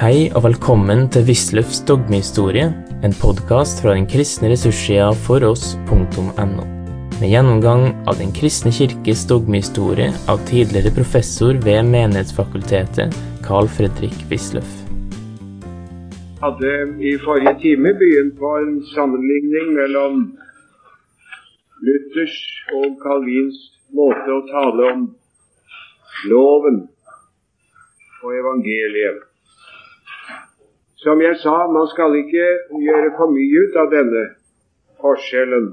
[0.00, 2.70] Hei og velkommen til Wisløffs dogmehistorie,
[3.04, 6.64] en podkast fra den kristne ressurssida foross.no.
[7.18, 13.12] Med gjennomgang av Den kristne kirkes dogmehistorie av tidligere professor ved Menighetsfakultetet,
[13.44, 14.72] Carl Fredrik Wisløff.
[16.40, 16.72] hadde
[17.04, 20.20] i forrige time begynt på en sammenligning mellom
[21.84, 22.38] Luthers
[22.72, 25.10] og Calvins måte å tale om
[26.32, 26.86] loven
[28.24, 29.26] og evangeliet.
[31.02, 32.46] Som jeg sa, man skal ikke
[32.86, 34.24] gjøre for mye ut av denne
[35.00, 35.70] forskjellen.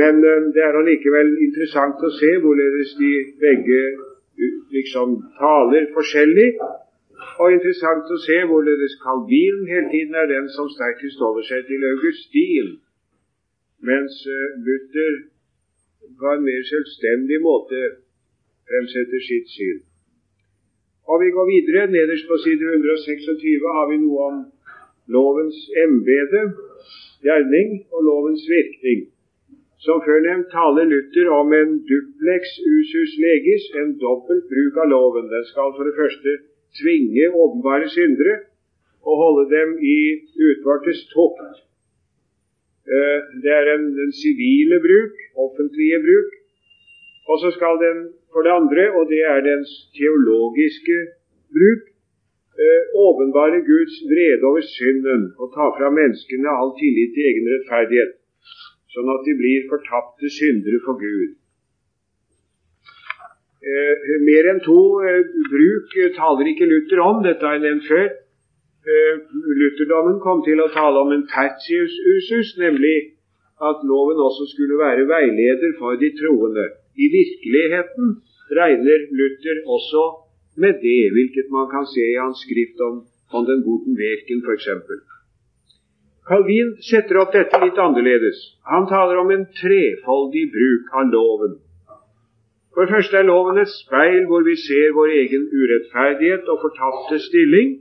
[0.00, 3.80] Men eh, det er allikevel interessant å se hvorledes de begge
[4.76, 6.48] liksom taler forskjellig.
[7.42, 11.84] Og interessant å se hvorledes Calvin hele tiden er den som sterkest holder seg til
[11.90, 12.70] Augustin,
[13.90, 15.18] mens eh, Luther
[16.16, 17.82] på en mer selvstendig måte
[18.70, 19.82] fremsetter sitt syn.
[21.10, 21.90] Og vi går videre.
[21.96, 24.38] Nederst på side 126 har vi noe om
[25.16, 26.42] lovens embete,
[27.26, 29.04] gjerning og lovens virkning.
[29.84, 35.28] Som før nevnt taler Luther om en duplex usus legis, en dobbelt bruk av loven.
[35.30, 36.38] Den skal for det første
[36.80, 38.40] tvinge åpenbare syndere
[39.06, 39.98] og holde dem i
[40.48, 41.62] utvartes tukt.
[42.86, 45.14] Eh, det er den sivile bruk,
[45.46, 46.35] offentlige bruk.
[47.30, 47.98] Og så skal den
[48.32, 50.98] for det andre, og det er dens teologiske
[51.56, 51.82] bruk,
[52.62, 58.12] eh, åpenbare Guds vrede over synden og ta fra menneskene all tillit til egen rettferdighet,
[58.94, 61.34] sånn at de blir fortapte syndere for Gud.
[63.66, 63.94] Eh,
[64.28, 68.08] mer enn to eh, bruk eh, taler ikke Luther om, dette har jeg nevnt før.
[68.86, 69.14] Eh,
[69.60, 72.96] Lutherdommen kom til å tale om en tertius usus, nemlig
[73.58, 76.68] at loven også skulle være veileder for de troende.
[76.96, 78.06] I virkeligheten
[78.60, 80.04] regner Luther også
[80.62, 83.04] med det, hvilket man kan se i hans skrift om,
[83.36, 84.68] om den guten Werken f.eks.
[86.28, 88.38] Calvin setter opp dette litt annerledes.
[88.66, 91.58] Han taler om en trefoldig bruk av loven.
[92.74, 97.20] For det første er loven et speil hvor vi ser vår egen urettferdighet og fortapte
[97.28, 97.76] stilling.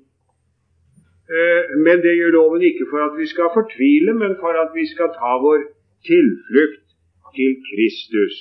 [1.26, 4.86] Eh, men det gjør loven ikke for at vi skal fortvile, men for at vi
[4.94, 5.66] skal ta vår
[6.06, 6.86] tilflukt
[7.36, 8.38] til Kristus.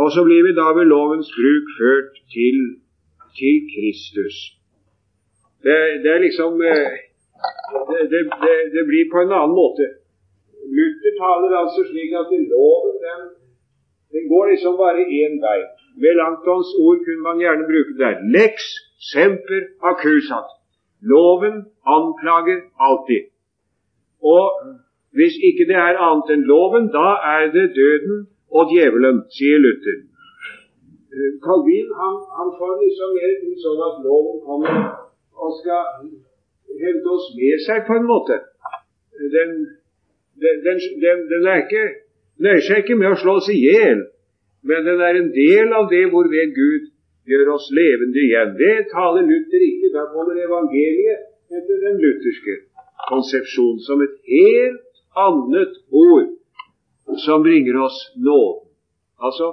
[0.00, 2.58] Og så blir vi da ved lovens bruk ført til,
[3.38, 4.36] til Kristus.
[5.64, 6.90] Det, det, er liksom eh,
[8.12, 9.84] det, det, det, blir på en annen måte.
[10.76, 13.22] Luther taler altså slik at loven den,
[14.12, 15.60] den går liksom bare én vei.
[16.02, 18.14] Med Melanktons ord kunne man gjerne bruke der.
[18.36, 18.54] Lex
[19.12, 20.48] semper accusat.
[21.12, 21.56] Loven
[21.96, 23.22] anklager alltid.
[24.34, 24.44] Og
[25.16, 28.16] hvis ikke det er annet enn loven, da er det døden
[28.56, 29.98] og djevelen, sier Luther.
[31.12, 34.76] Eh, Calvin han, han får liksom mer til sånn at loven kommer
[35.38, 36.04] og skal
[36.82, 38.38] hente oss med seg på en måte.
[39.34, 39.54] Den,
[40.42, 41.84] den, den, den ikke,
[42.44, 44.04] nøyer seg ikke med å slå oss i hjel,
[44.68, 46.88] men den er en del av det hvorved Gud
[47.28, 48.54] gjør oss levende igjen.
[48.58, 49.92] Det taler Luther ikke.
[49.94, 52.56] Da kommer evangeliet etter den lutherske
[53.08, 54.84] konsepsjon som et helt
[55.16, 56.37] annet ord
[57.16, 58.68] som bringer oss nåden.
[59.26, 59.46] Altså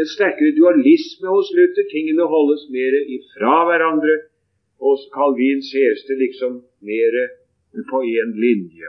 [0.00, 1.86] en sterkere dualisme hos Luther.
[1.94, 4.14] Tingene holdes mer ifra hverandre.
[4.84, 6.52] Hos Calvin ses det liksom
[6.88, 7.12] mer
[7.90, 8.88] på én linje.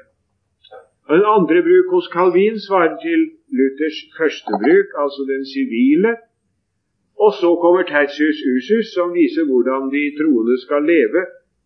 [1.15, 3.21] En andre bruk hos Calvin svarer til
[3.57, 6.11] Luthers første bruk, altså den sivile.
[7.25, 11.21] Og så kommer tertius usus, som viser hvordan de troende skal leve.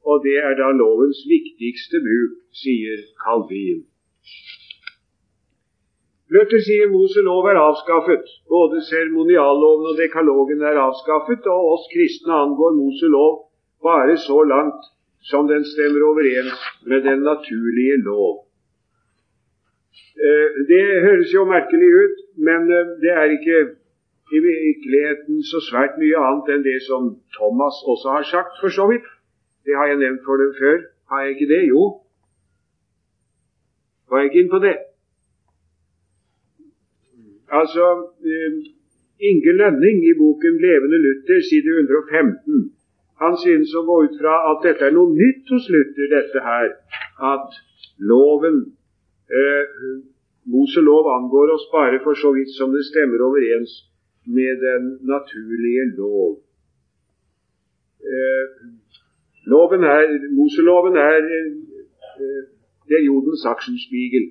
[0.09, 3.81] Og det er da lovens viktigste bruk, sier Calvin.
[6.33, 8.25] Luther sier Moselov er avskaffet.
[8.49, 13.33] Både seremonialloven og dekalogen er avskaffet, og oss kristne angår Moselov
[13.85, 14.87] bare så langt
[15.29, 16.57] som den stemmer overens
[16.89, 18.33] med den naturlige lov.
[20.27, 22.17] Eh, det høres jo merkelig ut,
[22.47, 23.59] men eh, det er ikke
[24.35, 28.87] i virkeligheten så svært mye annet enn det som Thomas også har sagt, for så
[28.91, 29.05] vidt.
[29.65, 30.81] Det har jeg nevnt for dem før.
[31.09, 31.61] Har jeg ikke det?
[31.69, 31.83] Jo.
[34.09, 34.75] Var jeg ikke inn på det?
[37.59, 37.85] Altså,
[38.31, 38.53] eh,
[39.29, 42.73] Inge Lønning i boken 'Levende Luther', side 115,
[43.23, 46.69] han synes å gå ut fra at dette er noe nytt hos Luther, dette her,
[47.33, 47.49] at
[48.11, 48.57] loven
[49.39, 49.65] eh,
[50.53, 53.73] Moselov angår oss bare for så vidt som det stemmer overens
[54.37, 54.83] med den
[55.13, 56.33] naturlige lov.
[58.13, 58.45] Eh,
[59.53, 62.41] loven er, Moseloven er eh,
[62.87, 64.25] det er jodens Aksenspiegel.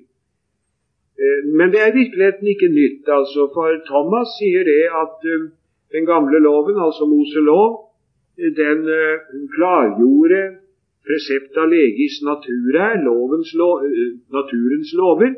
[1.21, 5.49] Eh, men det er i virkeligheten ikke nytt, altså, for Thomas sier det at uh,
[5.93, 7.93] den gamle loven, altså Moselov,
[8.61, 8.79] den
[9.55, 10.41] klargjorde
[11.05, 13.35] precepta legis naturae, lov,
[14.37, 15.33] naturens lover,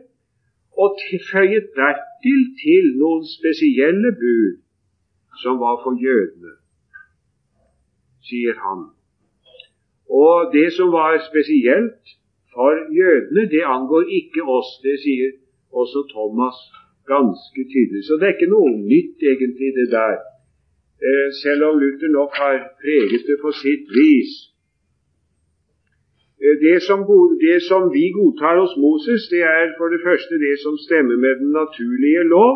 [0.83, 0.99] og
[1.31, 4.61] føyet dertil til noen spesielle bud
[5.41, 6.53] som var for jødene,
[8.27, 8.85] sier han.
[10.09, 12.15] Og det som var spesielt
[12.53, 14.69] for jødene, det angår ikke oss.
[14.83, 15.33] Det sier
[15.81, 16.57] også Thomas
[17.13, 18.01] ganske tydelig.
[18.07, 20.17] Så det er ikke noe nytt, egentlig, det der.
[21.07, 24.31] Eh, selv om Luther nok har preget det på sitt vis.
[26.43, 26.99] Eh, det som,
[27.47, 31.33] det som, vi godtar hos Moses, det er for det første det som stemmer med
[31.41, 32.55] den naturlige lov.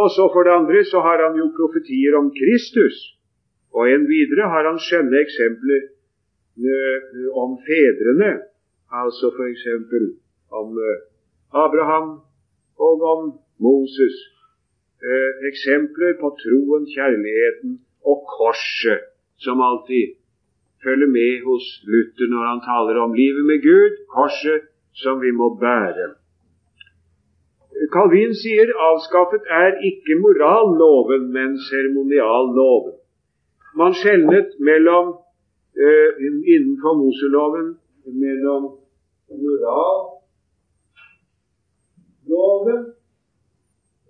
[0.00, 2.96] Og så for det andre så har han jo profetier om Kristus.
[3.76, 5.80] Og en videre har han skjønne eksempler
[6.66, 6.98] uh,
[7.42, 8.30] om fedrene,
[9.02, 9.64] altså f.eks.
[10.60, 10.98] om uh,
[11.54, 12.08] Abraham
[12.86, 13.22] og om
[13.66, 14.16] Moses.
[15.04, 17.72] Eh, eksempler på troen, kjærligheten
[18.10, 19.02] og korset,
[19.44, 20.16] som alltid
[20.84, 24.62] følger med hos Luther når han taler om livet med Gud, korset
[25.02, 26.08] som vi må bære.
[27.94, 32.96] Calvin sier avskaffet er ikke moralloven, men seremonialloven.
[33.80, 35.06] Man skjelnet mellom
[35.84, 36.10] eh,
[36.54, 37.68] innenfor Moseloven
[38.22, 38.70] mellom
[42.34, 42.94] moralloven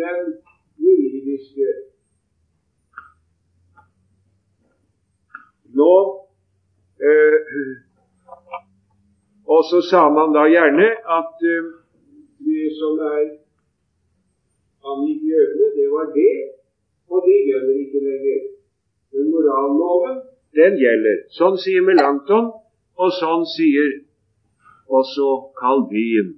[0.00, 0.20] den
[0.78, 1.66] juridiske
[5.74, 6.28] lov.
[7.00, 7.38] Eh,
[9.46, 10.88] og så sa man da gjerne
[11.18, 11.64] at eh,
[12.46, 13.24] det som er
[14.90, 16.36] angikk jødene, det var det,
[17.10, 18.55] og det gjelder ikke lenger.
[19.16, 20.16] Men moralloven,
[20.58, 21.22] den gjelder.
[21.38, 22.50] Sånn sier Melanchthon,
[23.00, 23.94] og sånn sier
[24.98, 25.28] også
[25.60, 26.34] Calvin.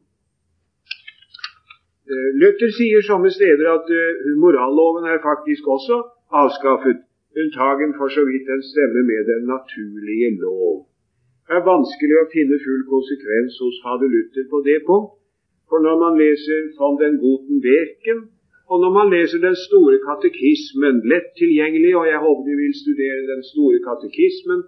[2.08, 5.98] Eh, Luther sier somme steder at uh, moralloven er faktisk også
[6.42, 7.02] avskaffet,
[7.40, 10.86] unntagen for så vidt den stemmer med den naturlige lov.
[11.48, 15.14] Det er vanskelig å finne full konsekvens hos fader Luther på det punkt,
[15.69, 18.25] for når man leser von den Guten Werken,
[18.70, 23.29] og når man leser Den store katekismen, lett tilgjengelig, og jeg håper du vil studere
[23.32, 24.61] Den store katekismen,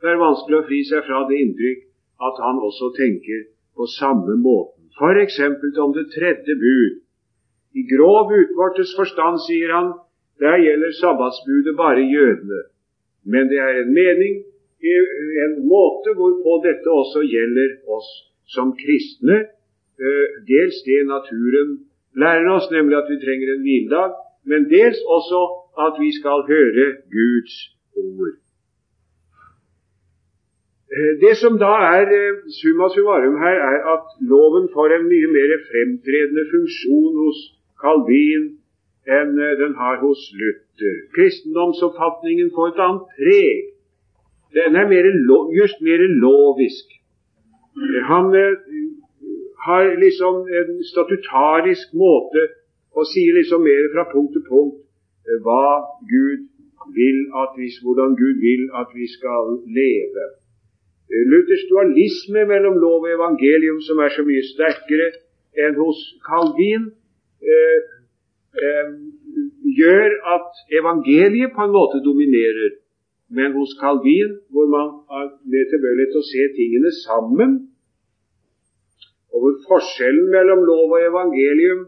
[0.00, 1.80] det er vanskelig å fri seg fra det inntrykk
[2.28, 5.38] at han også tenker på samme måte f.eks.
[5.84, 6.92] om det tredje bud.
[7.76, 9.90] I grov utvortes forstand, sier han,
[10.40, 12.62] der gjelder sabbatsbudet bare jødene.
[13.32, 14.38] Men det er en mening,
[15.44, 18.08] en måte hvorpå dette også gjelder oss
[18.54, 19.36] som kristne.
[19.96, 21.76] Eh, dels det naturen
[22.22, 24.10] lærer oss, nemlig at vi trenger en hviledag,
[24.50, 25.40] men dels også
[25.84, 26.86] at vi skal høre
[27.16, 27.54] Guds
[28.04, 28.36] ord.
[30.94, 35.28] Eh, det som da er eh, summa summarum her, er at loven får en mye
[35.36, 37.40] mer fremtredende funksjon hos
[37.82, 38.44] Calvin
[39.18, 40.96] enn eh, den har hos Luther.
[41.16, 43.66] Kristendomsoppfatningen får et annet preg.
[44.56, 45.10] Den er mer,
[45.60, 46.86] just mer lovisk.
[48.12, 48.30] Han
[49.68, 52.42] har liksom en statutarisk måte
[52.96, 54.82] og sier liksom mer fra punkt til punkt
[55.44, 55.66] hva
[56.12, 56.46] Gud
[56.98, 59.44] vil at vi, hvordan Gud vil at vi skal
[59.78, 60.24] leve.
[61.10, 65.08] Eh, Luthers dualisme mellom lov og evangelium, som er så mye sterkere
[65.64, 66.90] enn hos Calvin,
[67.52, 67.80] eh,
[68.62, 68.90] eh,
[69.80, 72.72] gjør at evangeliet på en måte dominerer.
[73.36, 77.50] Men hos Calvin, hvor man har mer tilbøyelighet til å se tingene sammen,
[79.36, 81.80] og hvor forskjellen mellom lov og evangelium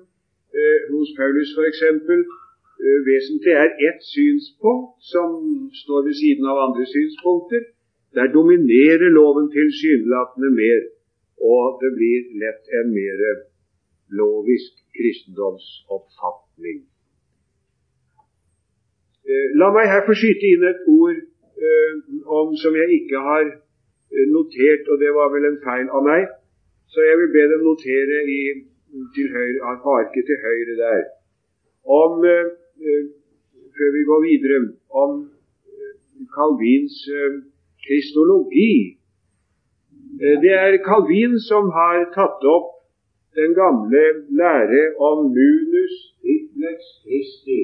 [0.52, 1.80] eh, hos Paulus f.eks.
[1.88, 5.28] Eh, vesentlig er ett synspunkt som
[5.82, 7.62] står ved siden av andre synspunkter,
[8.16, 10.80] der dominerer loven tilsynelatende mer,
[11.52, 13.24] og det blir lett en mer
[14.20, 16.78] lovisk kristendomsoppfatning.
[19.28, 21.92] Eh, la meg her få skyte inn et ord eh,
[22.40, 26.30] om som jeg ikke har eh, notert, og det var vel en feil av meg,
[26.92, 28.40] så jeg vil be dem notere i,
[29.14, 29.58] til høyre,
[29.96, 31.02] arket til høyre der.
[32.02, 33.04] Om, eh,
[33.76, 34.58] før vi går videre,
[35.02, 35.12] om
[36.36, 37.34] Calvins eh,
[37.84, 38.74] kristologi.
[40.22, 42.68] Eh, det er Calvin som har tatt opp
[43.38, 44.04] den gamle
[44.40, 47.60] lære om munus triplex Christi.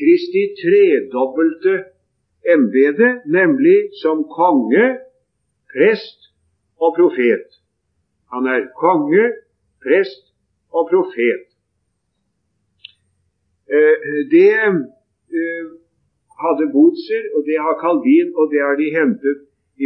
[0.00, 1.74] Kristi tredobbelte
[2.54, 4.86] embete, nemlig som konge,
[5.72, 6.30] prest
[6.80, 7.48] og profet.
[8.32, 9.26] Han er konge,
[9.82, 10.24] prest
[10.72, 11.46] og profet.
[14.34, 14.54] Det
[16.42, 19.44] hadde Bozer, og det har Calvin, og det har de hentet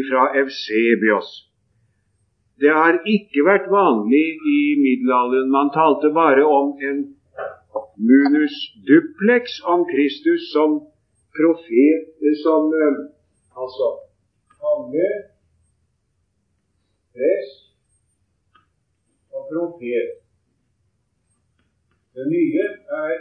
[0.09, 1.29] fra Eusebios.
[2.61, 5.51] Det har ikke vært vanlig i middelalderen.
[5.51, 7.01] Man talte bare om en
[7.97, 8.55] munus
[8.89, 10.71] duplex om Kristus som
[11.37, 12.03] profet,
[12.45, 12.63] som
[13.63, 13.89] altså
[14.61, 15.11] konge,
[17.15, 17.55] prest
[19.35, 20.11] og profet.
[22.15, 22.67] Det nye
[23.05, 23.15] er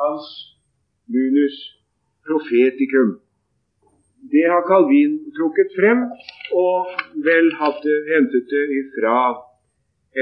[0.00, 0.28] hans
[1.14, 1.56] munus
[2.26, 3.10] profetikum.
[4.32, 6.00] Det har Calvin trukket frem,
[6.64, 6.78] og
[7.28, 9.18] vel hatt det, hentet det fra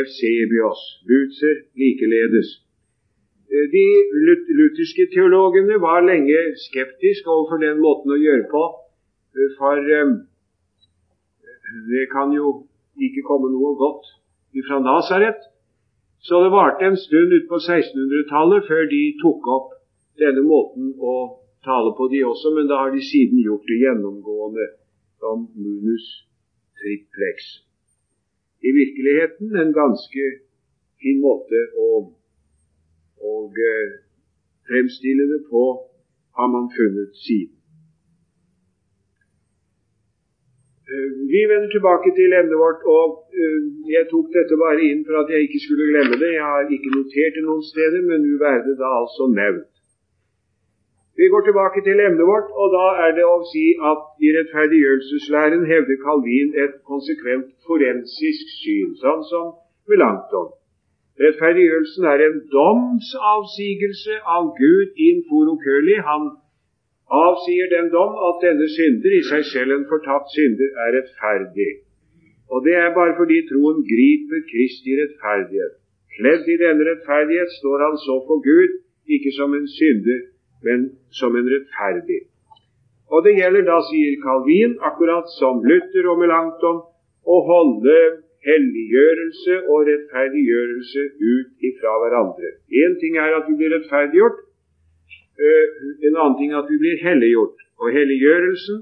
[0.01, 2.66] Efsebios, Butzer likeledes.
[3.47, 3.87] De
[4.59, 8.63] lutherske teologene var lenge skeptiske overfor den måten å gjøre på,
[9.37, 10.15] eh, for eh,
[11.91, 12.67] det kan jo
[12.99, 14.09] ikke komme noe godt
[14.67, 15.41] fra Nasaret.
[16.27, 19.75] Så det varte en stund utpå 1600-tallet før de tok opp
[20.19, 21.17] denne måten å
[21.67, 24.67] tale på de også, men da har de siden gjort det gjennomgående
[25.21, 26.07] som munus
[26.81, 27.47] triplex.
[28.67, 30.27] I virkeligheten en ganske
[31.03, 31.89] fin måte å,
[33.33, 33.35] å
[33.69, 33.93] eh,
[34.69, 35.65] fremstille det på,
[36.39, 37.57] har man funnet siden.
[40.91, 43.07] Eh, vi vender tilbake til emnet vårt, og
[43.43, 43.63] eh,
[43.95, 46.31] jeg tok dette bare inn for at jeg ikke skulle glemme det.
[46.39, 49.73] Jeg har ikke notert det noen steder, men nå er det da altså nevnt.
[51.19, 55.65] Vi går tilbake til emnet vårt, og da er det å si at i rettferdiggjørelseslæren
[55.73, 59.47] hevder Calvin et konsekvent forensisk syn, sånn som
[59.91, 60.51] Melanchthon.
[61.25, 65.97] Rettferdiggjørelsen er en domsavsigelse av Gud in foro køli.
[66.11, 66.29] Han
[67.23, 71.73] avsier den dom at denne synder, i seg selv en fortapt synder, er rettferdig.
[72.53, 75.75] Og det er bare fordi troen griper Kristi rettferdighet.
[76.17, 78.77] Kledd i denne rettferdighet står han så for Gud,
[79.17, 80.21] ikke som en synder,
[80.67, 80.87] men
[81.21, 82.21] som en rettferdig.
[83.09, 86.81] Og det gjelder da, sier Calvin, akkurat som Luther og Melanchthon,
[87.27, 87.99] å holde
[88.49, 92.51] helliggjørelse og rettferdiggjørelse ut ifra hverandre.
[92.83, 94.39] Én ting er at vi blir rettferdiggjort,
[95.47, 95.67] eh,
[96.07, 97.59] en annen ting er at vi blir helliggjort.
[97.81, 98.79] Og helliggjørelsen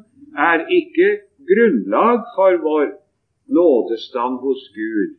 [0.50, 1.08] er ikke
[1.50, 2.86] grunnlag for vår
[3.58, 5.10] nådestand hos Gud,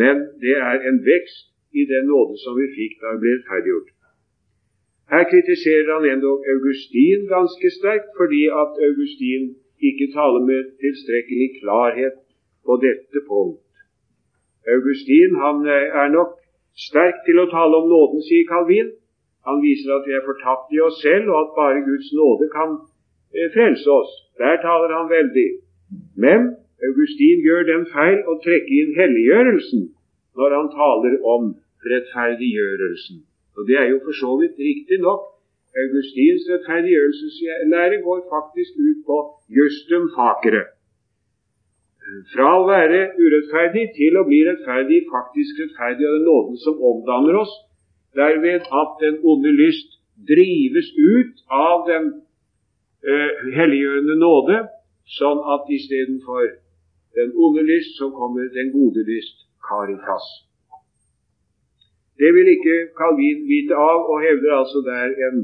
[0.00, 1.46] men det er en vekst
[1.80, 3.90] i den nåde som vi fikk da vi ble rettferdiggjort.
[5.12, 9.44] Her kritiserer han endog Augustin ganske sterkt, fordi at Augustin
[9.88, 12.16] ikke taler med tilstrekkelig klarhet
[12.66, 13.65] på dette punkt.
[14.74, 16.36] Augustin han eh, er nok
[16.86, 18.92] sterk til å tale om nåden, sier Calvin.
[19.46, 22.74] Han viser at vi er fortapt i oss selv, og at bare Guds nåde kan
[23.36, 24.12] eh, frelse oss.
[24.42, 25.48] Der taler han veldig.
[26.24, 26.50] Men
[26.88, 29.86] Augustin gjør den feil å trekke inn helliggjørelsen
[30.36, 31.54] når han taler om
[31.90, 33.22] rettferdiggjørelsen.
[33.56, 35.22] Og Det er jo for så vidt riktig nok.
[35.82, 39.16] Augustins rettferdiggjørelseslære går faktisk ut på
[39.58, 40.62] justum facere.
[42.32, 47.40] Fra å være urettferdig til å bli rettferdig, faktisk rettferdig av den nåden som omdanner
[47.40, 47.54] oss,
[48.14, 49.98] derved at den onde lyst
[50.28, 52.06] drives ut av den
[53.02, 54.60] eh, helliggjørende nåde,
[55.18, 56.46] sånn at istedenfor
[57.18, 60.26] den onde lyst, så kommer den gode lyst, caritas.
[62.22, 65.42] Det vil ikke Calvin vite av, og hevder altså der en,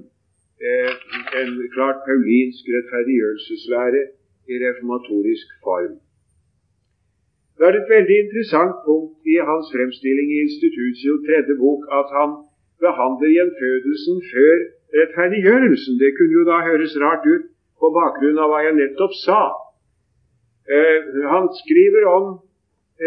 [0.63, 0.95] eh,
[1.43, 4.03] en klart paulinsk rettferdiggjørelseslære
[4.53, 5.99] i reformatorisk form.
[7.57, 12.31] Det er et veldig interessant punkt i hans fremstilling i Institutio tredje bok at han
[12.85, 14.55] behandler gjenfødelsen før
[14.97, 15.95] rettferdiggjørelsen.
[16.03, 17.45] Det kunne jo da høres rart ut
[17.81, 19.43] på bakgrunn av hva jeg nettopp sa.
[20.77, 20.99] Eh,
[21.35, 22.27] han skriver om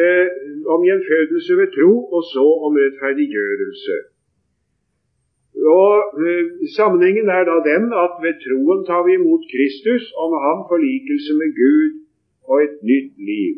[0.01, 0.27] eh,
[0.73, 3.97] om gjenfødelse ved tro, og så om rettferdiggjørelse.
[5.79, 5.93] Og
[6.25, 6.45] eh,
[6.77, 11.31] Sammenhengen er da den at ved troen tar vi imot Kristus, og med ham forlikelse
[11.41, 11.91] med Gud
[12.49, 13.55] og et nytt liv.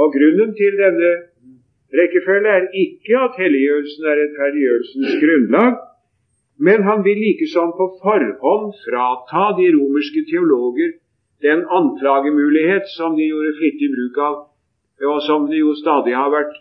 [0.00, 1.10] Og Grunnen til denne
[2.00, 5.72] rekkefølge er ikke at helliggjørelsen er rettferdiggjørelsens grunnlag,
[6.68, 10.96] men han vil likesom på forhånd frata de romerske teologer
[11.46, 14.34] den anklagemulighet som de gjorde flittig bruk av
[15.08, 16.56] og som det jo stadig har vært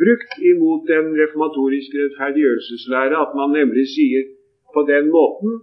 [0.00, 4.26] brukt imot den reformatoriske rettferdiggjørelseslære, at man nemlig sier
[4.74, 5.54] på den måten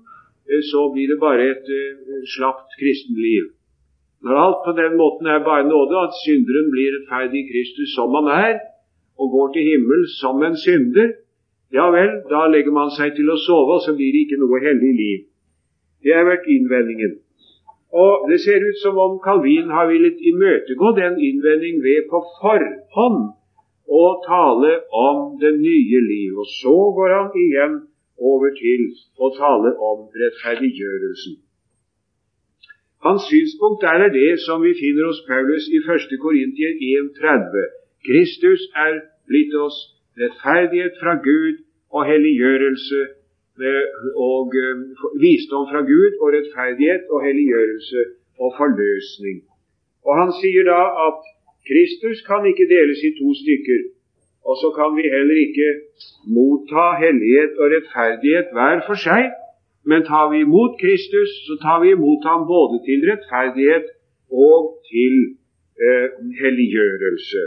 [0.49, 3.51] eh, så blir det bare et uh, slapt kristenliv.
[4.25, 8.15] Når alt på den måten er bare nåde, at synderen blir rettferdig i Kristus som
[8.17, 8.55] han er,
[9.19, 11.13] og går til himmel som en synder,
[11.77, 14.63] ja vel, da legger man seg til å sove, og så blir det ikke noe
[14.65, 15.21] hellig liv.
[16.03, 17.13] Det har vært innvendingen.
[18.03, 23.21] Og Det ser ut som om Calvin har villet imøtegå den innvending ved på forhånd
[24.01, 24.71] og tale
[25.07, 26.31] om det nye liv.
[26.41, 27.75] Og så går han igjen
[28.19, 28.89] over til
[29.21, 31.44] å tale om rettferdiggjørelsen.
[33.05, 36.13] Hans synspunkt er det som vi finner hos Paulus i 1.
[36.23, 37.65] Korintier 1,30.
[38.07, 38.93] Kristus er
[39.29, 39.77] blitt oss
[40.21, 41.55] rettferdighet fra Gud
[41.95, 43.01] og helliggjørelse
[44.29, 44.81] og eh,
[45.25, 48.01] visdom fra Gud og rettferdighet og helliggjørelse
[48.43, 49.37] og forløsning.
[50.07, 51.19] Og Han sier da at
[51.69, 53.81] Kristus kan ikke deles i to stykker.
[54.49, 55.69] Og så kan vi heller ikke
[56.35, 59.23] motta hellighet og rettferdighet hver for seg.
[59.89, 63.85] Men tar vi imot Kristus, så tar vi imot ham både til rettferdighet
[64.49, 64.59] og
[64.91, 65.15] til
[65.85, 66.07] eh,
[66.41, 67.43] helliggjørelse.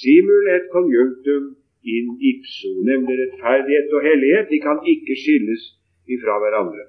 [0.00, 1.44] Simul et conjunctum
[1.96, 5.62] in ipso, nemlig rettferdighet og hellighet, de kan ikke skilles
[6.14, 6.84] ifra hverandre.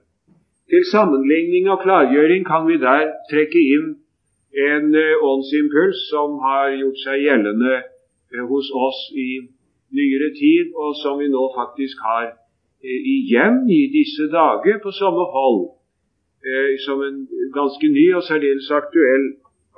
[0.71, 3.87] Til sammenligning og klargjøring kan vi der trekke inn
[4.69, 9.29] en eh, åndsimpuls som har gjort seg gjeldende eh, hos oss i
[9.97, 12.31] nyere tid, og som vi nå faktisk har
[12.83, 15.61] igjen i disse dager på samme hold,
[16.85, 17.17] som en
[17.57, 19.25] ganske ny og særdeles aktuell,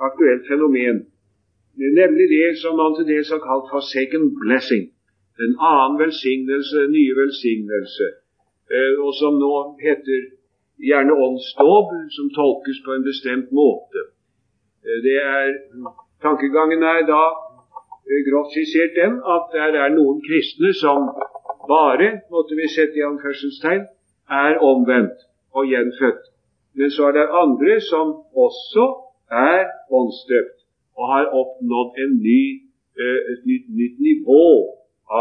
[0.08, 0.98] aktuelt fenomen.
[2.00, 4.84] Nemlig det som man til dels har kalt for second blessing.
[5.44, 8.06] En annen velsignelse, en nye velsignelse.
[9.04, 9.52] Og som nå
[9.86, 10.20] heter
[10.88, 14.00] gjerne åndsdåp, som tolkes på en bestemt måte.
[14.84, 15.48] Eh, det er,
[16.24, 17.22] tankegangen er da
[18.08, 21.10] eh, grovt skissert den at det er noen kristne som
[21.68, 23.84] bare, måtte vi sette i anførselstegn,
[24.44, 25.18] er omvendt
[25.56, 26.22] og gjenfødt.
[26.76, 28.06] Men så er det andre som
[28.46, 28.84] også
[29.30, 29.62] er
[29.98, 30.58] åndsdøpt
[30.98, 31.90] og har oppnådd
[32.26, 32.42] ny,
[33.02, 34.46] eh, et nytt, nytt nivå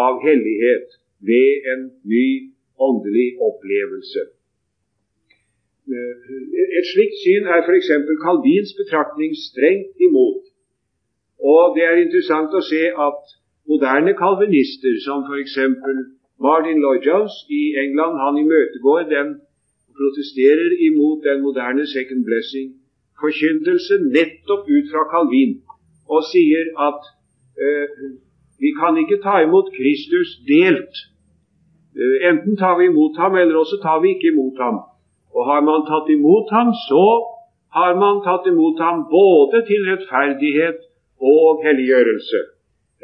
[0.05, 0.87] av hellighet
[1.29, 1.81] ved en
[2.13, 2.27] ny
[2.87, 4.21] åndelig opplevelse.
[5.93, 6.15] Eh,
[6.79, 7.89] et slikt syn er f.eks.
[8.25, 10.43] Calvins betraktning strengt imot.
[11.53, 13.35] Og det er interessant å se at
[13.69, 15.57] moderne kalvinister, som f.eks.
[16.39, 19.27] Martin Lloyd-Jones i England, han imøtegår den
[19.97, 25.51] protesterer imot den moderne second blessing-forkyndelse nettopp ut fra Calvin,
[26.13, 26.99] og sier at
[27.63, 27.87] eh,
[28.63, 30.95] vi kan ikke ta imot Kristus delt.
[31.99, 34.77] Eh, enten tar vi imot ham, eller også tar vi ikke imot ham.
[35.35, 37.05] Og har man tatt imot ham, så
[37.77, 40.79] har man tatt imot ham både til rettferdighet
[41.33, 42.39] og helliggjørelse.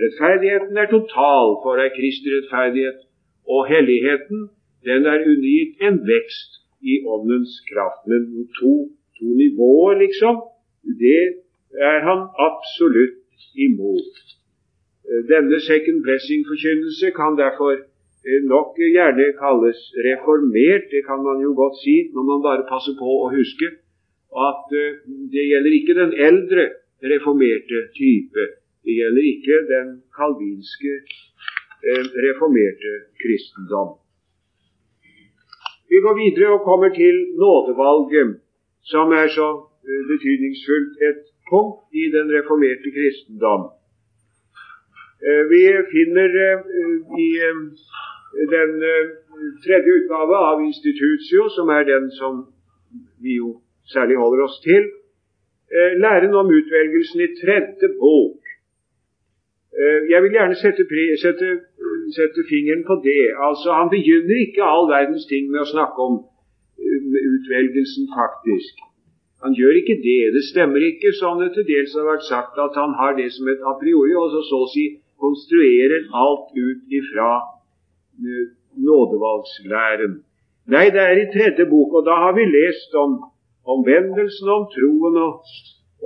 [0.04, 3.00] Rettferdigheten er total, for er Kristi rettferdighet,
[3.48, 4.50] og helligheten
[4.86, 6.52] den er undergitt en vekst
[6.82, 8.02] i åndens kraft.
[8.10, 8.74] Men to,
[9.18, 10.42] to nivåer, liksom,
[11.02, 11.24] det
[11.90, 14.14] er han absolutt imot.
[15.30, 17.78] Denne second blessing-forkynnelse kan derfor
[18.30, 20.86] Eh, nok gjerne kalles reformert.
[20.94, 23.68] Det kan man jo godt si når man bare passer på å huske
[24.50, 25.00] at eh,
[25.34, 26.66] det gjelder ikke den eldre
[27.14, 28.44] reformerte type.
[28.86, 31.31] Det gjelder ikke den kalvinske eh,
[32.28, 32.92] reformerte
[33.22, 33.90] kristendom.
[35.92, 38.40] Vi går videre og kommer til nådevalget,
[38.92, 39.48] som er så
[40.12, 43.64] betydningsfullt et punkt i den reformerte kristendom.
[45.54, 45.62] Vi
[45.94, 46.30] finner
[47.28, 47.30] i
[48.56, 48.72] den
[49.66, 52.46] tredje utgave av Institutio, som er den som
[53.24, 53.62] vi jo
[53.94, 54.84] særlig holder oss til,
[56.04, 58.40] læren om utvelgelsen i tredje bok.
[60.10, 60.84] Jeg vil gjerne sette,
[61.22, 61.52] sette,
[62.16, 63.24] sette, fingeren på det.
[63.48, 66.16] Altså, Han begynner ikke all verdens ting med å snakke om
[67.36, 68.74] utvelgelsen, faktisk.
[69.44, 70.34] Han gjør ikke det.
[70.36, 73.50] Det stemmer ikke, som det til dels har vært sagt, at han har det som
[73.50, 74.86] et a priori, og så, å si
[75.22, 77.32] konstruerer alt ut ifra
[78.88, 80.14] nådevalgslæren.
[80.74, 83.18] Nei, det er i tredje bok, og da har vi lest om
[83.76, 85.52] omvendelsen, om troen og,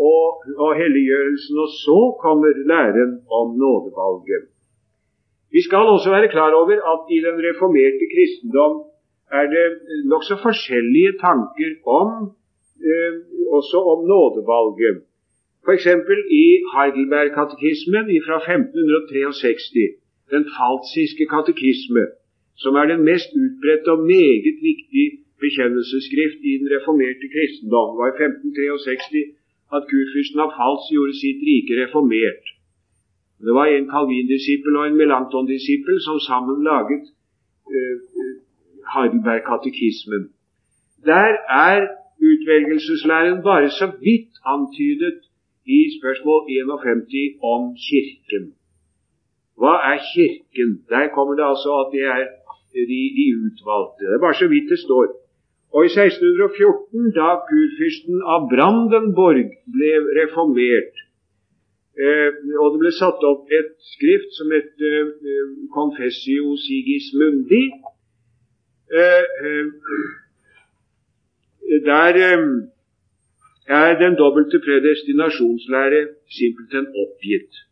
[0.10, 1.60] og, og helliggjørelsen.
[1.64, 4.55] Og så kommer læren om nådevalget.
[5.54, 8.76] Vi skal også være klar over at i den reformerte kristendom
[9.40, 9.66] er det
[10.12, 12.10] nokså forskjellige tanker om
[12.90, 13.14] eh,
[13.58, 14.98] også om nådevalget.
[15.66, 15.88] F.eks.
[16.44, 22.04] i Heidelberg-katekismen fra 1563 den falsiske katekisme,
[22.64, 25.06] som er den mest utbredte og meget viktig
[25.44, 27.90] bekjennelsesskrift i den reformerte kristendom.
[28.00, 29.24] Var i 1563
[29.76, 32.46] at kurfyrsten av Fals gjorde sitt rike reformert.
[33.44, 37.04] Det var en Calvin-disippel og en Melanton-disippel som sammen laget
[37.76, 37.96] uh,
[38.94, 40.24] Heidelberg-katekismen.
[41.12, 41.32] Der
[41.68, 41.88] er
[42.30, 45.20] utvelgelseslæren bare så vidt antydet
[45.78, 48.46] i spørsmål 51 om Kirken.
[49.60, 50.70] Hva er Kirken?
[50.90, 52.24] Der kommer det altså at det er
[52.92, 54.02] de, de utvalgte.
[54.10, 55.06] Det er bare så vidt det står.
[55.76, 61.05] Og i 1614, da kurfyrsten av Brandenborg ble reformert,
[61.96, 65.12] Eh, og det ble satt opp et skrift som het eh,
[65.72, 67.62] Confessio Sigismundi.
[68.92, 69.70] Eh, eh,
[71.88, 72.44] der eh,
[73.80, 76.02] er den dobbelte predestinasjonslære
[76.40, 77.64] simpelthen oppgitt.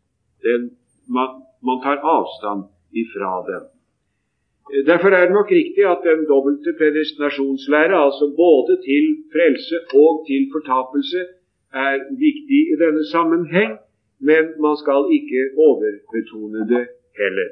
[0.46, 0.72] Den,
[1.16, 2.64] man, man, tar avstand
[3.02, 3.62] ifra den.
[4.72, 10.24] Eh, derfor er det nok riktig at den dobbelte predestinasjonslære, altså både til frelse og
[10.28, 11.20] til fortapelse,
[11.84, 11.94] er
[12.26, 13.72] viktig i denne sammenheng
[14.20, 16.84] men man skal ikke overbetone det
[17.20, 17.50] heller.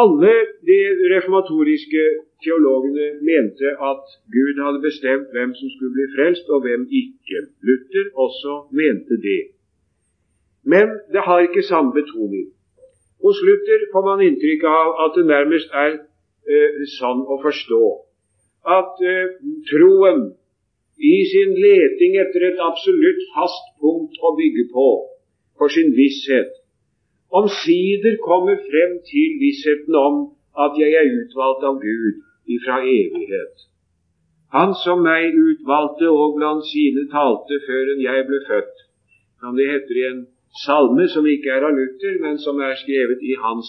[0.00, 0.34] Alle
[0.68, 0.80] de
[1.14, 2.02] reformatoriske
[2.44, 7.38] teologene mente at Gud hadde bestemt hvem som skulle bli frelst, og hvem ikke.
[7.66, 9.42] Luther også mente det.
[10.72, 12.46] Men det har ikke samme betoning.
[13.24, 15.92] Hos Luther får man inntrykk av at det nærmest er
[16.52, 17.84] eh, sånn å forstå
[18.78, 19.32] at eh,
[19.70, 20.20] troen
[20.98, 24.88] i sin leting etter et absolutt fast punkt å bygge på
[25.58, 26.50] for sin visshet,
[27.30, 30.20] omsider kommer frem til vissheten om
[30.64, 32.22] at jeg er utvalgt av Gud
[32.56, 33.66] ifra evighet.
[34.56, 38.84] Han som meg utvalgte og blant sine talte før enn jeg ble født,
[39.42, 40.22] som det heter i en
[40.64, 43.68] salme som ikke er av Luther, men som er skrevet i hans,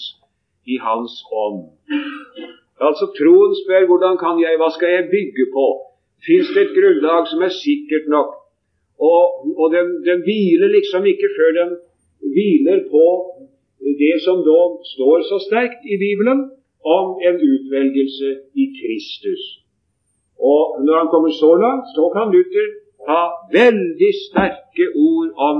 [0.65, 1.67] i hans ånd.
[2.79, 5.67] Altså Troen spør hvordan kan jeg, hva skal jeg bygge på?
[6.27, 8.29] Fins det et grunnlag som er sikkert nok.
[9.10, 9.21] Og,
[9.62, 11.71] og den, den, hviler liksom ikke før den
[12.34, 13.05] hviler på
[14.03, 14.60] det som da
[14.93, 16.39] står så sterkt i Bibelen
[16.97, 18.29] om en utvelgelse
[18.63, 19.43] i Kristus.
[20.51, 22.67] Og når han kommer så langt, så kan Luther
[23.12, 23.21] ha
[23.60, 25.58] veldig sterke ord om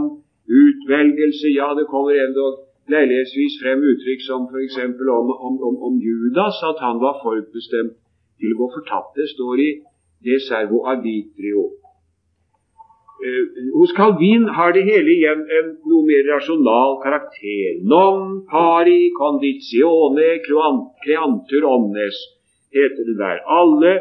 [0.64, 1.48] utvelgelse.
[1.60, 2.52] Ja, det kommer endog
[2.94, 4.78] leilighetsvis frem uttrykk som f.eks.
[5.20, 7.96] Om, om, om, om Judas, at han var forutbestemt
[8.40, 9.12] til å gå fortapt.
[9.20, 9.70] Det står i
[10.24, 11.64] det servo arbitrio.
[13.26, 13.46] Eh,
[13.78, 17.82] hos Calvin har det hele igjen en noe mer rasjonal karakter.
[17.94, 22.16] Non pari conditione creantur omnes,
[22.76, 23.44] heter det der.
[23.60, 23.94] Alle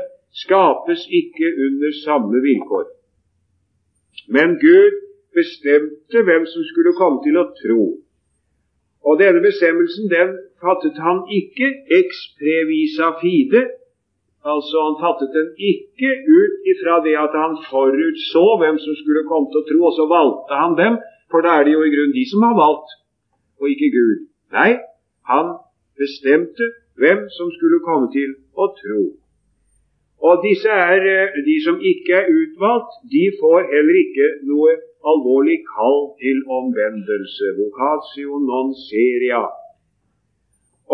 [0.42, 2.86] skapes ikke under samme vilkår.
[4.34, 4.94] Men Gud
[5.38, 7.82] bestemte hvem som skulle komme til å tro.
[9.06, 13.62] Og denne bestemmelsen den fattet han ikke ex previsa fide,
[14.44, 19.48] Altså, Han fattet den ikke ut ifra det at han forutså hvem som skulle komme
[19.50, 20.98] til å tro, og så valgte han dem,
[21.30, 22.90] for da er det jo i grunnen de som har valgt,
[23.60, 24.18] og ikke Gud.
[24.54, 24.70] Nei,
[25.32, 25.46] han
[26.00, 26.64] bestemte
[27.00, 29.02] hvem som skulle komme til å tro.
[30.26, 34.70] Og disse er, eh, de som ikke er utvalgt, de får heller ikke noe
[35.12, 37.46] alvorlig kall til omvendelse.
[37.60, 39.44] Vocatio non seria.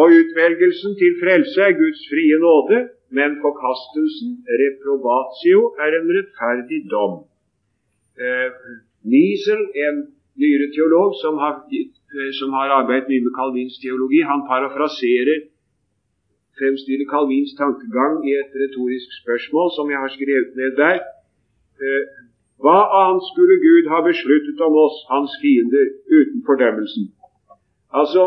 [0.01, 2.79] Og utvelgelsen til frelse er Guds frie nåde,
[3.17, 4.31] men forkastelsen,
[4.63, 7.15] reprobatio, er en rettferdig dom.
[8.25, 8.51] Eh,
[9.13, 9.97] Niesel, en
[10.43, 15.39] nyere teolog som har, eh, som har, arbeidet mye med Calvins teologi, han parafraserer
[16.59, 20.99] fremstiller Calvins tankegang i et retorisk spørsmål som jeg har skrevet ned der.
[21.83, 22.05] Eh,
[22.63, 25.87] hva annet skulle Gud ha besluttet om oss, hans fiender,
[26.19, 27.05] uten fordømmelsen?
[28.01, 28.23] Altså,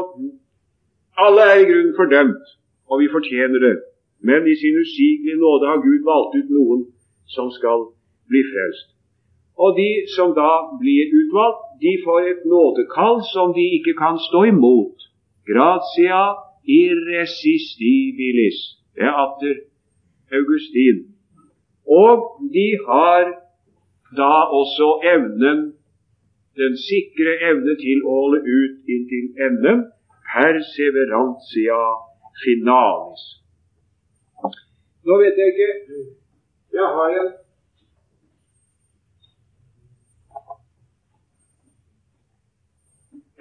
[1.26, 2.46] alle er i grunnen fordømt,
[2.90, 3.76] og vi fortjener det.
[4.22, 6.82] Men i sin usigelige nåde har Gud valgt ut noen
[7.36, 7.80] som skal
[8.30, 8.88] bli frelst.
[9.64, 10.52] Og de som da
[10.82, 14.98] blir utvalgt, de får et nådekall som de ikke kan stå imot.
[15.50, 16.24] Gratia
[16.82, 18.60] irresistibilis.
[18.96, 19.56] Det er atter
[20.38, 20.98] Augustin.
[21.88, 22.16] Og
[22.56, 23.24] de har
[24.22, 25.60] da også evnen,
[26.62, 29.84] den sikre evne til å holde ut inntil enden,
[30.32, 31.82] perseverantia
[32.44, 33.24] finalis.
[35.08, 35.72] Nå vet jeg ikke
[36.78, 37.30] Jeg har en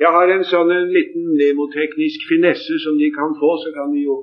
[0.04, 4.02] Jeg har en sånn en liten nemoteknisk finesse som de kan få, så kan de
[4.04, 4.16] jo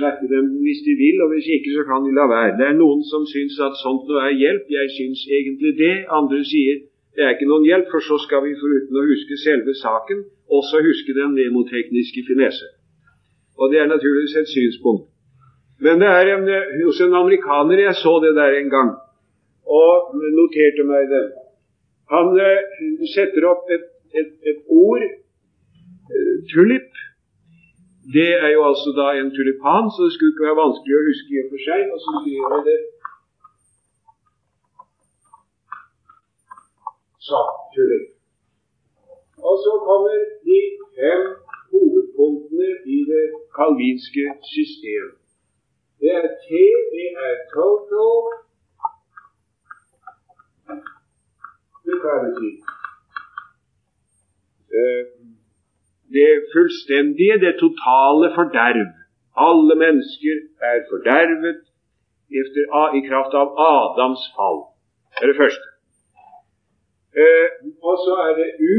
[0.00, 2.56] merke dem hvis de vil, og hvis ikke, så kan de la være.
[2.60, 4.72] Det er noen som syns at sånt nå er hjelp.
[4.72, 5.92] Jeg syns egentlig det.
[6.18, 6.80] Andre sier
[7.12, 10.24] det er ikke noen hjelp, for så skal vi foruten å huske selve saken,
[10.58, 12.72] også huske den nemotekniske finesse.
[13.60, 15.11] Og det er naturligvis et synspunkt.
[15.84, 18.90] Men det er en, eh, hos en amerikaner jeg så det der en gang,
[19.78, 21.24] og noterte meg det.
[22.14, 22.60] Han eh,
[23.14, 23.88] setter opp et,
[24.20, 26.90] et, et ord, eh, tulip.
[28.14, 31.34] Det er jo altså da en tulipan, så det skulle ikke være vanskelig å huske
[31.34, 31.82] i og for seg.
[31.94, 32.80] Og så skriver jeg det
[37.22, 37.38] Så,
[37.74, 38.06] Tulip.
[39.48, 40.16] Og så kommer
[40.46, 40.60] de
[40.98, 41.22] fem
[41.70, 43.26] hovedpunktene i det
[43.58, 45.21] kalvinske systemet.
[46.02, 46.48] Det er T,
[46.94, 48.22] det er total
[51.86, 52.52] depravity.
[54.78, 55.02] eh,
[56.16, 58.90] det fullstendige, det totale forderv.
[59.48, 60.36] Alle mennesker
[60.68, 61.60] er fordervet
[62.40, 62.62] efter,
[62.98, 64.60] i kraft av Adams fall.
[65.14, 65.66] Det er det første.
[67.20, 67.48] Eh,
[67.88, 68.76] og så er det U.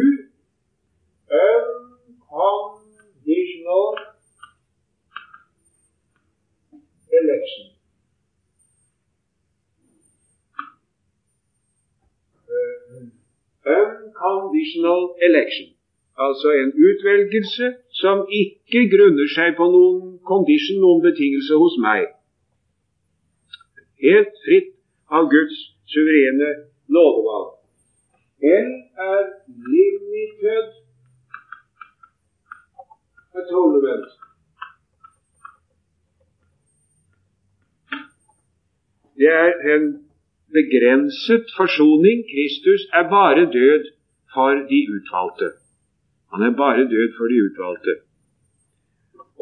[2.50, 4.12] Unconditional
[7.21, 7.73] election.
[14.23, 15.67] unconditional election.
[16.17, 17.65] Altså en utvelgelse
[18.02, 22.06] som ikke grunner seg på noen condition, noen betingelse hos meg.
[24.06, 24.71] Helt fritt
[25.17, 25.58] av Guds
[25.93, 26.52] suverene
[26.95, 27.49] nådevalg.
[28.43, 28.71] L
[29.10, 29.23] er
[29.73, 30.67] limited
[33.41, 34.23] atonement.
[39.17, 39.84] Det er en
[40.58, 42.17] begrenset forsoning.
[42.34, 43.84] Kristus er bare død
[44.34, 45.47] for de utvalgte.
[46.32, 47.93] Han er bare død for de utvalgte.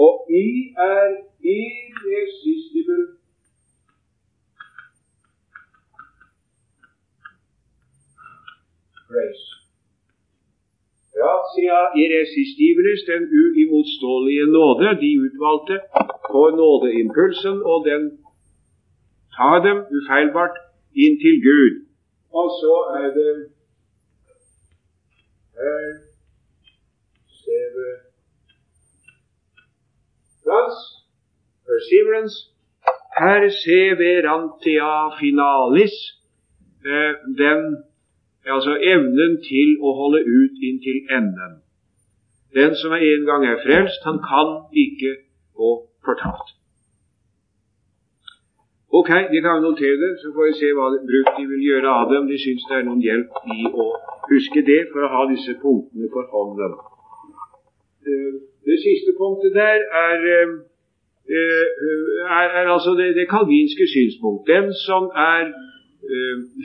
[0.06, 0.48] Og I
[0.92, 1.06] er
[1.60, 3.00] irresistible
[9.12, 9.48] grace.
[11.22, 15.76] Ja, sier irresistibles, den uimotståelige nåde, de utvalgte,
[16.32, 18.04] får nådeimpulsen, og den
[19.38, 20.58] tar dem ufeilbart
[21.04, 21.76] inn til Gud.
[22.40, 23.32] Og så er det
[25.58, 26.12] her
[31.72, 32.38] Perseverance.
[33.18, 35.96] Perseverantia finalis.
[36.86, 37.60] Eh, den,
[38.56, 41.54] altså evnen til å holde ut inntil enden.
[42.58, 44.50] Den som en gang er frelst, han kan
[44.86, 45.12] ikke
[45.60, 45.72] gå
[46.06, 46.61] fortapt.
[48.94, 52.10] Ok, de kan notere det, så får vi se hva bruk de vil gjøre av
[52.10, 53.86] det, om de syns det er noen hjelp i å
[54.28, 56.74] huske det for å ha disse punktene for hånden.
[58.08, 58.34] Eh,
[58.68, 60.52] det siste punktet der er, eh,
[62.40, 64.44] er, er altså det, det, kalvinske synspunkt.
[64.54, 65.54] Den som er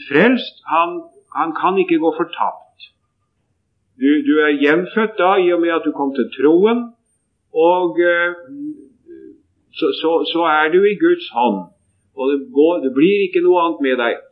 [0.08, 0.98] frelst, han,
[1.38, 2.90] han, kan ikke gå fortapt.
[4.02, 6.82] Du, du, er gjenfødt da i og med at du kom til troen,
[7.70, 8.02] og
[9.78, 11.75] så, så, så er du i Guds hånd.
[12.16, 14.22] Og det, går, det, blir ikke noe annet med deg.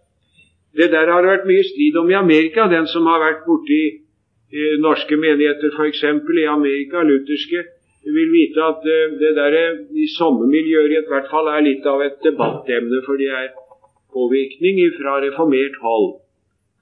[0.75, 2.67] Det der har det vært mye strid om i Amerika.
[2.73, 6.03] Den som har vært borti eh, norske menigheter, f.eks.
[6.05, 7.65] i Amerika, lutherske,
[8.05, 9.59] vil vite at eh, det der
[9.93, 13.53] i somme miljøer i hvert fall er litt av et debattemne, for det er
[14.15, 16.15] påvirkning fra reformert hold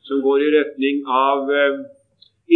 [0.06, 1.82] som går i retning av eh,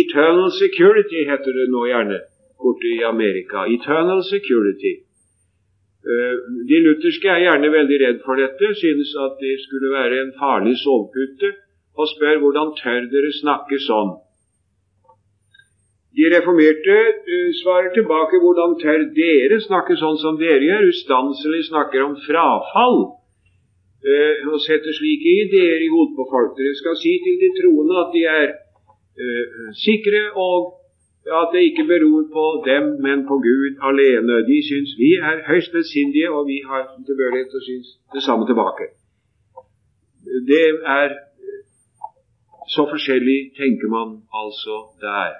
[0.02, 2.22] eternal security, heter det nå gjerne
[2.62, 3.66] borte i Amerika.
[3.70, 5.05] Eternal security.
[6.06, 6.34] Eh,
[6.70, 10.76] de lutherske er gjerne veldig redd for dette, synes at det skulle være en farlig
[10.78, 11.48] sovepute,
[11.98, 14.12] og spør hvordan tør dere snakke sånn.
[16.16, 16.96] De reformerte
[17.32, 23.02] uh, svarer tilbake hvordan tør dere snakke sånn som dere gjør, ustanselig snakker om frafall,
[24.06, 26.54] uh, og setter slike ideer i hodet på folk.
[26.60, 28.54] Dere skal si til de troende at de er
[29.80, 30.74] sikre og
[31.40, 34.34] at det ikke beror på dem, men på Gud alene.
[34.50, 38.46] De syns vi er høyst besindige, og vi har tilbøyelighet til å synes det samme
[38.50, 38.84] tilbake.
[40.50, 40.66] Det
[40.98, 41.08] er
[42.74, 44.08] så forskjellig tenker man
[44.42, 45.32] altså der.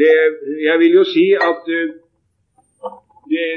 [0.00, 0.14] Det,
[0.68, 1.88] jeg vil jo si at uh,
[3.32, 3.48] det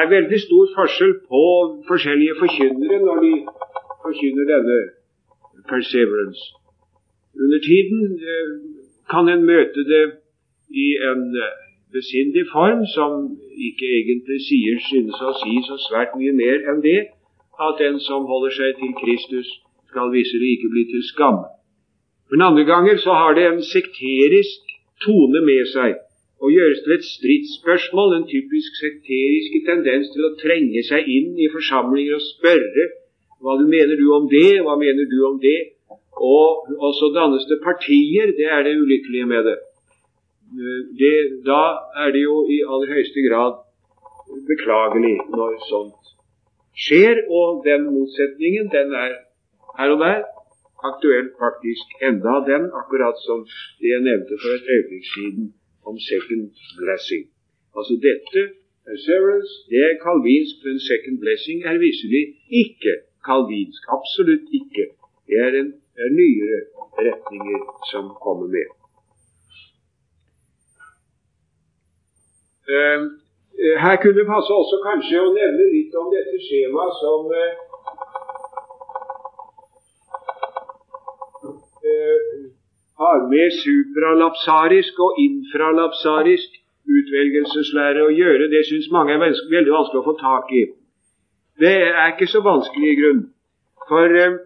[0.00, 1.44] er veldig stor forskjell på
[1.90, 3.34] forskjellige forkynnere når de
[4.04, 4.78] forkynner denne
[5.70, 6.59] perseverance.
[7.44, 8.00] Under tiden
[8.32, 8.50] eh,
[9.12, 10.04] kan en møte det
[10.84, 11.56] i en eh,
[11.96, 13.12] besindig form som
[13.68, 17.00] ikke egentlig sier, synes å si så svært mye mer enn det
[17.66, 19.48] at den som holder seg til Kristus,
[19.90, 21.40] skal visselig ikke bli til skam.
[22.30, 24.70] Men andre ganger så har det en sekterisk
[25.04, 25.98] tone med seg
[26.40, 31.50] og gjøres til et stridsspørsmål, en typisk sekterisk tendens til å trenge seg inn i
[31.52, 32.86] forsamlinger og spørre
[33.44, 35.58] hva du mener du om det, hva mener du om det,
[36.36, 36.48] og,
[36.84, 38.26] og så dannes det partier.
[38.40, 39.58] Det er det ulykkelige med det.
[41.02, 41.16] det.
[41.50, 41.62] Da
[42.02, 43.52] er det jo i aller høyeste grad
[44.52, 46.12] beklagelig når sånt
[46.84, 47.16] skjer.
[47.38, 49.10] Og den motsetningen, den er
[49.78, 50.20] her og der
[50.90, 53.38] aktuell faktisk enda den, akkurat som
[53.80, 55.44] det jeg nevnte for et øyeblikk siden
[55.88, 56.46] om second
[56.80, 57.24] blessing.
[57.76, 58.40] Altså dette
[59.06, 62.24] Severance, det er kalvinsk, men second blessing er visselig
[62.62, 62.94] ikke
[63.28, 63.80] kalvinsk.
[63.96, 64.84] Absolutt ikke.
[65.28, 66.58] Det er en det er nyere
[67.06, 67.60] retninger
[67.92, 68.68] som kommer med.
[72.74, 73.04] Ehm,
[73.62, 77.52] eh, her kunne det passe også kanskje å nevne litt om dette skjemaet som eh,
[81.90, 82.26] eh,
[83.04, 86.60] har med supralapsarisk og infralapsarisk
[86.98, 88.48] utvelgelseslære å gjøre.
[88.56, 90.64] Det syns mange er veldig vanskelig å få tak i.
[91.60, 93.26] Det er ikke så vanskelig i grunn.
[93.90, 94.40] For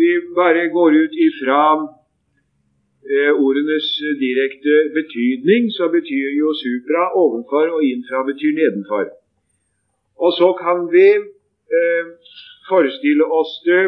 [0.00, 1.62] vi bare går ut ifra
[3.12, 3.88] eh, ordenes
[4.24, 9.04] direkte betydning, så betyr jo supra ovenfor, og infra betyr nedenfor.
[10.24, 11.08] Og så kan vi
[11.78, 12.04] eh,
[12.70, 13.84] forestille oss det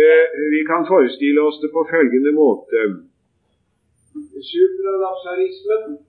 [0.00, 2.80] eh, Vi kan forestille oss det på følgende måte.
[4.50, 6.07] Supralapsarismen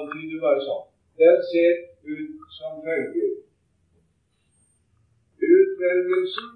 [0.00, 0.86] antyder bare sånn.
[1.20, 1.72] Den ser
[2.14, 3.36] ut som følger.
[5.50, 6.48] Utvelgelsen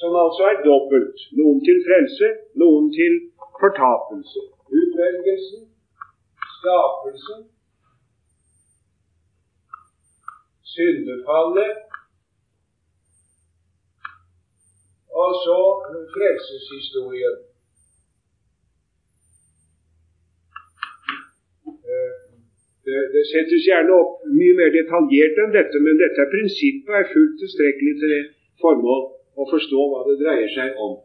[0.00, 1.18] som altså er dobbelt.
[1.38, 2.28] Noen til frelse,
[2.62, 3.14] noen til
[3.60, 4.42] fortapelse.
[4.80, 5.62] Utvelgelsen,
[6.56, 7.40] skapelsen,
[10.74, 11.74] syndefallet
[15.22, 15.60] og så
[16.14, 17.38] frelseshistorien.
[22.98, 27.36] Det, det, settes gjerne opp mye mer detaljert enn dette, men dette prinsippet er fullt
[27.42, 28.22] tilstrekkelig til det
[28.62, 29.04] formål
[29.38, 30.96] å forstå hva det dreier seg om.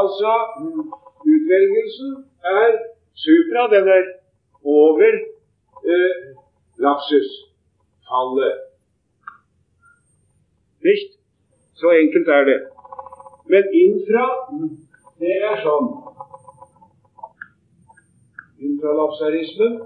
[0.00, 0.32] Altså,
[1.34, 2.16] utvelgelsen
[2.54, 2.74] er
[3.24, 3.66] supra.
[3.74, 4.10] Den er
[4.64, 5.12] over
[5.94, 6.18] eh,
[6.82, 7.30] lapsus,
[10.82, 11.18] Visst?
[11.74, 12.60] Så enkelt er det.
[13.52, 14.26] Men infra,
[15.20, 15.88] det er sånn.
[18.68, 19.78] Infralapsarismen,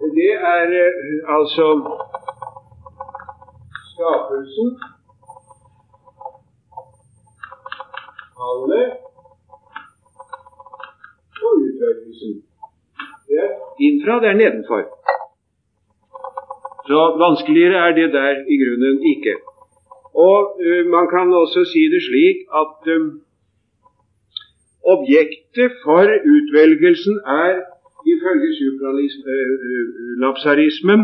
[0.00, 1.66] det er eh, altså
[3.90, 4.68] skapelsen
[8.38, 8.88] fallet
[11.44, 12.32] og utvelgelsen.
[13.28, 13.50] Det er
[13.86, 14.82] innfra, det er nedenfor.
[16.88, 19.34] Så vanskeligere er det der i grunnen ikke.
[20.28, 23.08] Og uh, man kan også si det slik at um,
[24.94, 26.04] objektet for
[26.36, 27.52] utvelgelsen er
[28.06, 31.00] ifølge supralapsarismen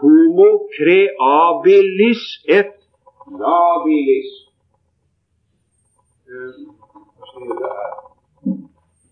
[0.00, 2.22] homo creabilis
[2.58, 2.72] et
[3.40, 4.30] labilis.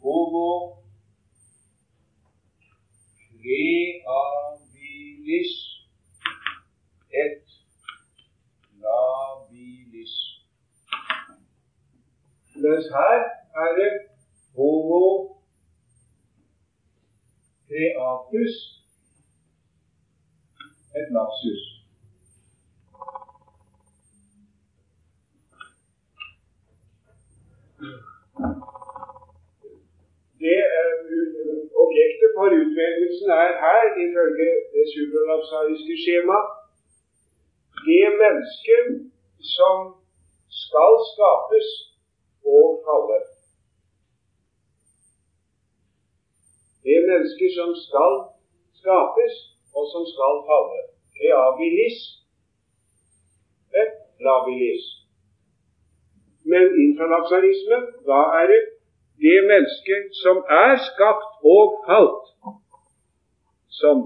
[0.02, 0.52] Homo
[3.42, 5.52] creabilis
[7.24, 7.44] et
[8.82, 10.14] labilis.
[12.62, 13.20] Mens her
[13.62, 13.92] er det
[14.56, 15.06] homo
[17.72, 18.54] creatus
[20.98, 21.62] et lapsus.
[30.42, 30.60] Det
[31.84, 36.38] Objektet for utvelgelsen er her, ifølge det supralapsariske skjema,
[37.88, 38.86] det mennesket
[39.56, 39.76] som
[40.62, 41.68] skal skapes
[42.54, 43.31] og falle.
[46.82, 48.14] Det er mennesker som skal
[48.80, 49.34] skapes
[49.76, 50.80] og som skal falle.
[51.16, 51.98] Creabilis
[53.82, 53.92] et
[54.26, 54.86] labilis.
[56.52, 58.62] Men infralapsarisme, hva er det
[59.24, 62.24] det mennesket som er skapt og falt,
[63.80, 63.96] som,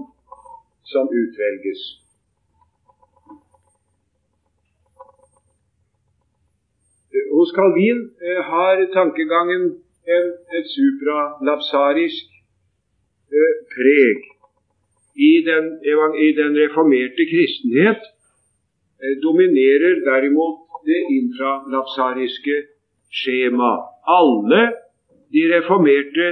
[0.91, 1.81] som utvelges.
[7.37, 9.63] Hos Calvin eh, har tankegangen
[10.15, 12.36] en, et supralapsarisk
[13.75, 14.19] preg.
[15.29, 15.65] I den,
[16.27, 18.01] I den, reformerte kristenhet
[19.23, 20.57] dominerer derimot
[20.89, 22.55] det infralapsariske
[23.19, 23.73] skjema.
[24.19, 24.61] Alle
[25.33, 26.27] de reformerte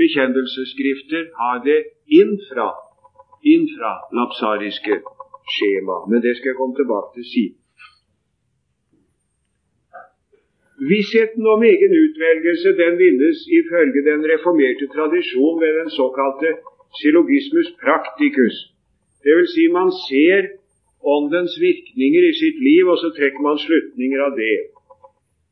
[0.00, 1.80] bekjennelsesskrifter har det
[2.22, 2.68] infra,
[3.56, 5.00] infralapsariske
[5.54, 5.96] skjema.
[6.10, 7.65] Men det skal jeg komme tilbake til siden.
[10.76, 16.50] Vissheten om egen utvelgelse den vinnes ifølge den reformerte tradisjon ved den såkalte
[17.00, 18.56] syllogismus practicus.
[19.24, 20.50] Det vil si man ser
[21.16, 24.56] åndens virkninger i sitt liv, og så trekker man slutninger av det.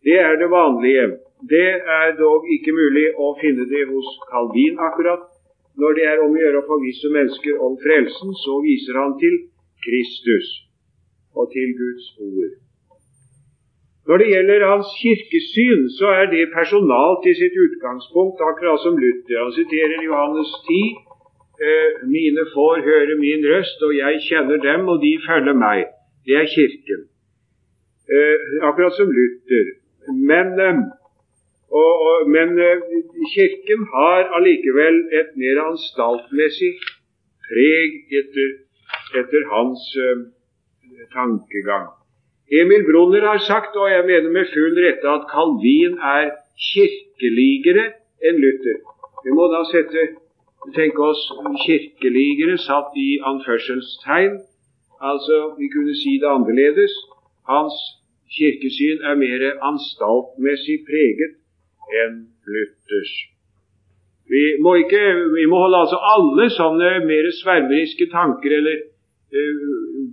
[0.05, 1.07] Det er det vanlige.
[1.55, 1.71] Det
[2.01, 5.25] er dog ikke mulig å finne det hos Calvin akkurat.
[5.81, 9.41] Når det er om å gjøre å forvisse mennesker om frelsen, så viser han til
[9.87, 10.53] Kristus
[11.35, 12.53] og til Guds ord.
[14.09, 19.39] Når det gjelder hans kirkesyn, så er det personalt i sitt utgangspunkt, akkurat som Luther.
[19.45, 20.81] Han siterer Johannes 10.
[21.67, 25.81] Eh, mine får høre min røst, og jeg kjenner dem, og de følger meg.
[26.27, 27.01] Det er Kirken.
[28.17, 28.39] Eh,
[28.69, 29.67] akkurat som Luther.
[30.33, 30.85] Men eh,
[31.83, 32.51] Og, og, men
[33.35, 36.71] Kirken har allikevel et mer anstaltmessig
[37.47, 38.53] preg etter,
[39.21, 39.83] etter hans
[41.17, 41.89] tankegang.
[42.53, 46.31] Emil Brunner har sagt, og jeg mener med full rette, at Calvin er
[46.71, 47.87] kirkeligere
[48.27, 48.79] enn Luther.
[49.25, 50.03] Vi må da sette,
[50.77, 51.23] tenke oss
[51.65, 54.39] kirkeligere satt i anførselstegn.
[55.01, 56.95] Altså, vi kunne si det annerledes.
[57.49, 57.77] Hans
[58.37, 61.39] kirkesyn er mer anstaltmessig preget
[62.03, 62.19] enn
[62.53, 63.15] Luthers.
[64.33, 65.03] Vi må, ikke,
[65.39, 68.79] vi må holde altså alle sånne mer svermeriske tanker eller
[69.37, 70.05] uh,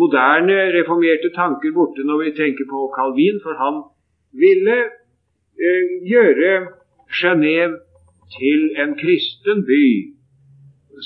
[0.00, 3.76] moderne, reformerte tanker borte når vi tenker på Calvin, for han
[4.42, 4.78] ville
[5.64, 6.52] eh, gjøre
[7.18, 7.78] Genéve
[8.38, 9.86] til en kristen by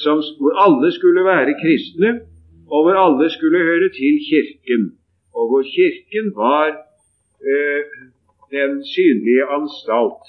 [0.03, 2.11] som, hvor alle skulle være kristne,
[2.73, 4.83] og hvor alle skulle høre til Kirken,
[5.37, 6.69] og hvor Kirken var
[7.51, 7.83] eh,
[8.57, 10.25] den synlige anstalt.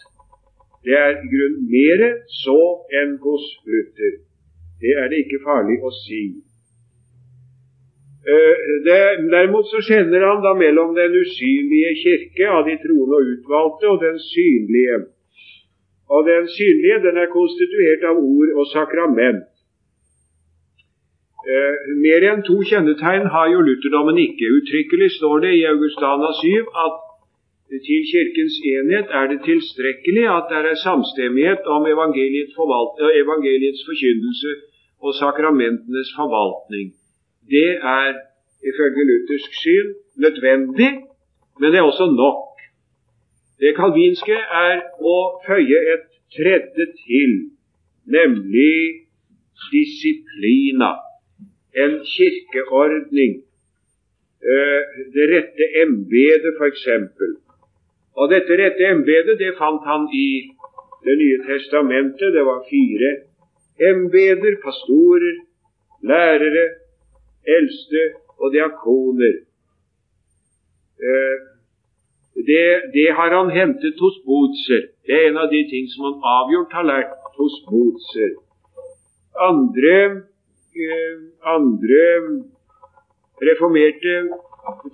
[0.83, 2.01] Det er i grunnen mer
[2.43, 2.59] så
[2.99, 4.13] enn hos Luther.
[4.81, 6.21] Det er det ikke farlig å si.
[8.27, 8.55] Eh,
[8.85, 8.99] det,
[9.31, 14.01] derimot så skjelner han da mellom den usynlige kirke av de troende og utvalgte, og
[14.03, 14.97] den synlige.
[16.13, 19.47] Og den synlige den er konstituert av ord og sakrament.
[21.47, 24.51] Eh, mer enn to kjennetegn har jo lutherdommen ikke.
[24.57, 26.97] Uttrykkelig står det i Augustana 7 at
[27.87, 34.51] til Kirkens enhet er det tilstrekkelig at det er samstemmighet om evangeliets, eh, evangeliets forkynnelse
[35.05, 36.98] og sakramentenes forvaltning.
[37.49, 38.09] Det er
[38.69, 39.87] ifølge luthersk syn
[40.23, 40.91] nødvendig,
[41.59, 42.45] men det er også nok.
[43.59, 44.37] Det kalvinske
[44.67, 44.75] er
[45.13, 47.33] å føye et tredje til,
[48.05, 49.05] nemlig
[49.71, 50.91] disiplina
[51.83, 53.33] en kirkeordning,
[54.51, 54.81] eh,
[55.13, 56.85] det rette embetet f.eks.
[58.19, 60.29] Og dette rette embetet det fant han i
[60.99, 62.33] Det nye testamentet.
[62.35, 63.09] Det var fire
[63.89, 65.35] embeder, pastorer,
[66.03, 66.65] lærere,
[67.57, 68.03] eldste
[68.39, 69.35] og diakoner.
[70.99, 71.37] Eh,
[72.49, 74.89] det, det, har han hentet hos Botser.
[75.05, 78.35] Det er en av de ting som han avgjort har lært hos Botser.
[79.49, 79.95] Andre
[80.79, 81.15] Eh,
[81.55, 82.03] andre
[83.49, 84.13] reformerte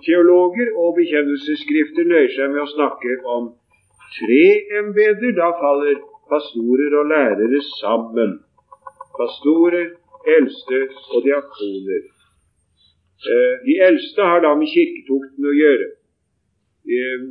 [0.06, 3.50] teologer og bekjennelsesskrifter nøyer seg med å snakke om
[4.16, 4.46] tre
[4.80, 5.34] embeter.
[5.36, 6.00] Da faller
[6.32, 8.32] pastorer og lærere sammen.
[9.20, 9.92] Pastorer,
[10.38, 10.80] eldste
[11.12, 12.02] og diakoner.
[13.24, 15.88] Eh, de eldste har da med kirketukten å gjøre.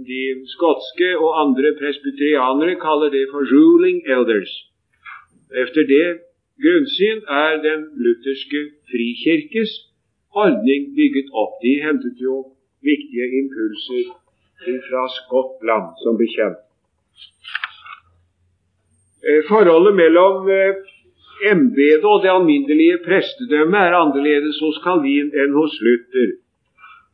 [0.10, 0.22] De
[0.52, 4.56] skotske og andre presbyterianere kaller det for 'ruling elders'.
[5.64, 6.08] Efter det
[6.64, 8.62] grunnsyn er den lutherske
[8.92, 9.72] frikirkes
[10.36, 11.54] holdning bygget opp.
[11.64, 12.36] De hentet jo
[12.90, 14.04] viktige impulser
[14.88, 16.60] fra Skottland, som bekjent.
[19.28, 20.74] Eh, forholdet mellom eh,
[21.52, 26.32] embetet og det alminnelige prestedømmet er annerledes hos Calvin enn hos Luther.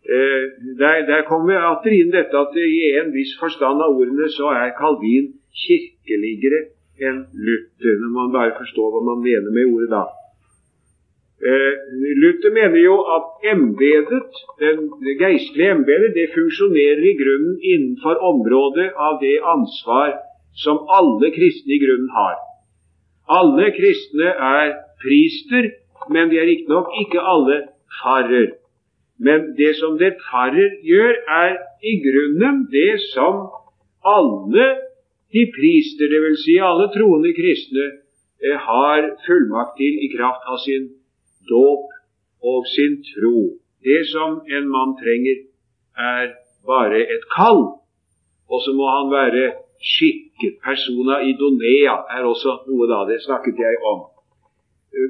[0.01, 0.45] Eh,
[0.79, 4.73] der, der kommer atter inn dette at i en viss forstand av ordene så er
[4.77, 6.65] Calvin kirkeligere
[7.01, 10.03] enn Luther, når man bare forstår hva man mener med ordet da.
[11.41, 11.73] Eh,
[12.21, 14.41] Luther mener jo at embedet,
[15.05, 20.19] det geistlige embedet, det funksjonerer i grunnen innenfor området av det ansvar
[20.63, 22.37] som alle kristne i grunnen har.
[23.39, 25.69] Alle kristne er prister,
[26.09, 27.57] men de er riktignok ikke alle
[28.01, 28.49] farer.
[29.21, 31.13] Men det som det farer gjør,
[31.43, 33.45] er i grunnen det som
[34.03, 34.67] alle
[35.31, 36.43] de prister, dvs.
[36.43, 37.85] Si alle troende kristne,
[38.41, 40.89] eh, har fullmakt til i kraft av sin
[41.49, 41.87] dåp
[42.41, 43.37] og sin tro.
[43.85, 45.37] Det som en mann trenger,
[45.97, 46.33] er
[46.65, 47.61] bare et kall.
[48.51, 50.61] Og så må han være skikket.
[50.63, 53.03] Persona idonea er også noe da.
[53.09, 54.07] Det snakket jeg om.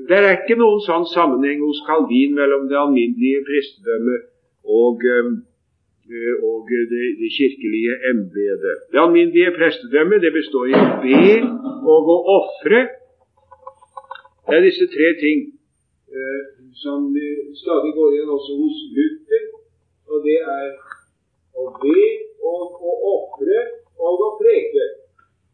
[0.08, 4.28] Det er ikke noen sånn sammenheng hos Calvin mellom det alminnelige prestedømmet
[4.70, 5.02] og
[6.12, 6.58] Eh, og
[6.92, 8.78] det, det kirkelige embetet.
[8.92, 11.36] Det alminnelige prestedømmet det består i å be
[11.94, 12.80] og å ofre.
[14.48, 15.40] Det er disse tre ting
[16.18, 16.42] eh,
[16.84, 17.06] som
[17.62, 19.46] stadig går igjen også hos Luther.
[20.12, 20.68] Og det er
[21.62, 22.04] å be
[22.52, 23.64] og å ofre
[24.10, 24.90] og å preke.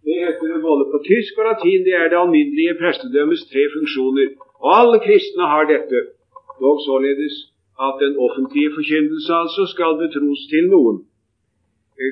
[0.07, 1.85] Det heter det både tysk og latin.
[1.87, 4.27] Det er det alminnelige prestedømmets tre funksjoner.
[4.63, 5.99] Og alle kristne har dette,
[6.63, 7.35] dog således
[7.85, 10.97] at den offentlige forkynnelse altså skal betros til noen.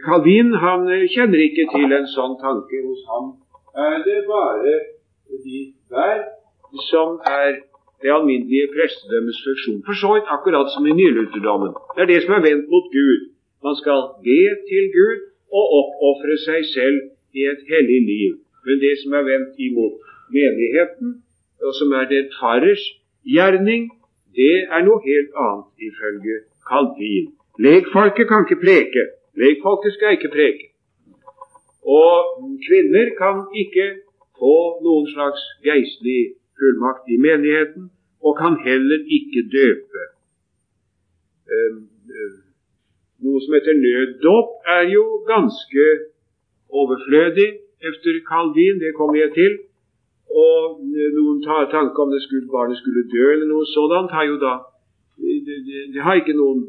[0.07, 2.77] Calvin han eh, kjenner ikke til en sånn tanke.
[2.87, 3.25] Hos ham
[3.87, 4.73] er det bare
[5.45, 5.59] de
[5.93, 6.17] der
[6.89, 7.61] som er
[8.01, 9.83] det alminnelige prestedømmets funksjon.
[9.87, 11.71] For så vidt akkurat som i nylutherdommen.
[11.95, 13.21] Det er det som er vendt mot Gud.
[13.65, 15.19] Man skal be til Gud
[15.57, 16.97] og oppofre seg selv
[17.39, 18.31] i et hellig liv.
[18.65, 19.95] Men det som er vendt imot
[20.37, 21.09] menigheten,
[21.65, 22.83] og som er det farers
[23.35, 23.89] gjerning,
[24.35, 26.35] det er noe helt annet ifølge
[26.69, 27.27] Calvin.
[27.65, 29.03] Legfolket kan ikke preke.
[29.41, 30.65] Legfolket skal ikke preke.
[31.85, 32.15] Og
[32.65, 33.87] kvinner kan ikke
[34.39, 34.55] få
[34.85, 37.91] noen slags geistlig fullmakt i menigheten,
[38.25, 40.03] og kan heller ikke døpe.
[41.53, 41.77] Ehm,
[42.17, 42.35] eh,
[43.23, 45.03] noe som heter nøddåp, er jo
[45.33, 45.85] ganske
[46.69, 47.49] overflødig
[47.81, 49.57] efter Calvin, det kommer jeg til.
[50.35, 54.39] Og eh, noen tanke om det skulle, barnet skulle dø eller noe sådant, har jo
[54.41, 54.55] da
[55.17, 56.65] det, det, det har ikke noen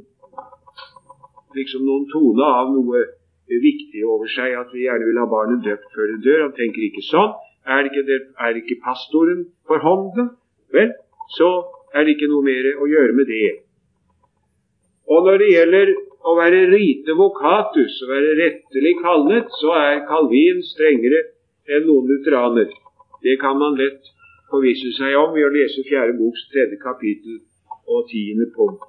[1.56, 3.02] liksom noen tone av noe
[3.46, 6.42] viktig over seg at vi gjerne vil ha barnet døpt før det dør.
[6.46, 7.34] Han tenker ikke sånn.
[7.66, 10.28] Er ikke, det, er ikke pastoren for hånden,
[10.70, 10.92] vel,
[11.34, 11.48] så
[11.90, 13.48] er det ikke noe mer å gjøre med det.
[15.10, 15.90] Og når det gjelder
[16.26, 21.22] å være rite vocatus, å være rettelig kallet, så er Calvin strengere
[21.70, 22.70] enn noen lutheraner.
[23.22, 24.12] Det kan man lett
[24.50, 27.40] forvisse seg om ved å lese fjerde boks tredje kapittel
[27.86, 28.86] og tiende punkt.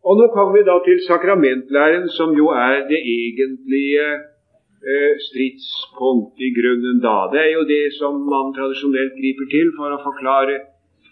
[0.00, 6.50] Og Nå kommer vi da til sakramentlæren, som jo er det egentlige eh, stridspunkt i
[6.56, 7.28] grunnen da.
[7.32, 10.56] Det er jo det som man tradisjonelt griper til for å forklare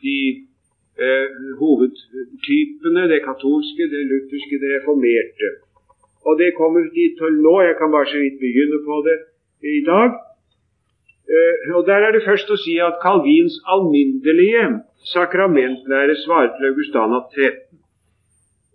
[0.00, 0.47] de
[1.60, 5.48] hovedtypene, det katolske, det lutherske, det reformerte.
[6.26, 7.54] Og det kommer vi til nå.
[7.68, 9.18] Jeg kan bare så vidt begynne på det
[9.78, 10.10] i dag.
[11.34, 14.64] Eh, og Der er det først å si at Calvins alminnelige
[15.14, 17.68] sakramentlære svarer til Augustana 13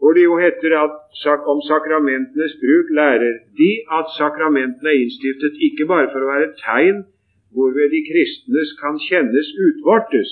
[0.04, 5.86] hvor det jo heter at om sakramentenes bruk lærer de at sakramentene er innstiftet ikke
[5.92, 6.98] bare for å være tegn
[7.56, 10.30] hvorved de kristnes kan kjennes utvortes.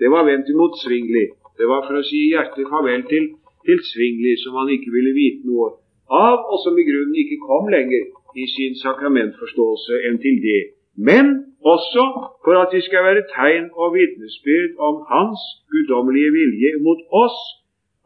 [0.00, 1.26] Det var vendt imot Svingli.
[1.58, 3.30] Det var for å si hjertelig farvel til,
[3.66, 5.70] til Svingli, som han ikke ville vite noe
[6.10, 10.62] av, og som i grunnen ikke kom lenger i sin sakramentforståelse enn til det.
[10.98, 11.30] Men
[11.64, 12.04] også
[12.44, 15.42] for at de skal være tegn og vitnesbyrd om Hans
[15.72, 17.38] guddommelige vilje mot oss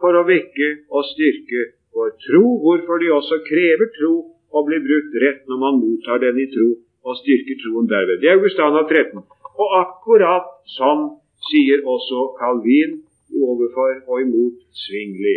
[0.00, 1.64] for å vekke og styrke
[1.96, 4.12] vår tro, hvorfor de også krever tro
[4.54, 6.68] og blir brukt rett når man mottar den i tro
[7.08, 8.20] og styrker troen derved.
[8.22, 9.24] Det er Augustana 13.
[9.58, 11.08] Og akkurat sånn
[11.48, 12.92] sier også Calvin
[13.46, 15.36] overfor og imot Svingli.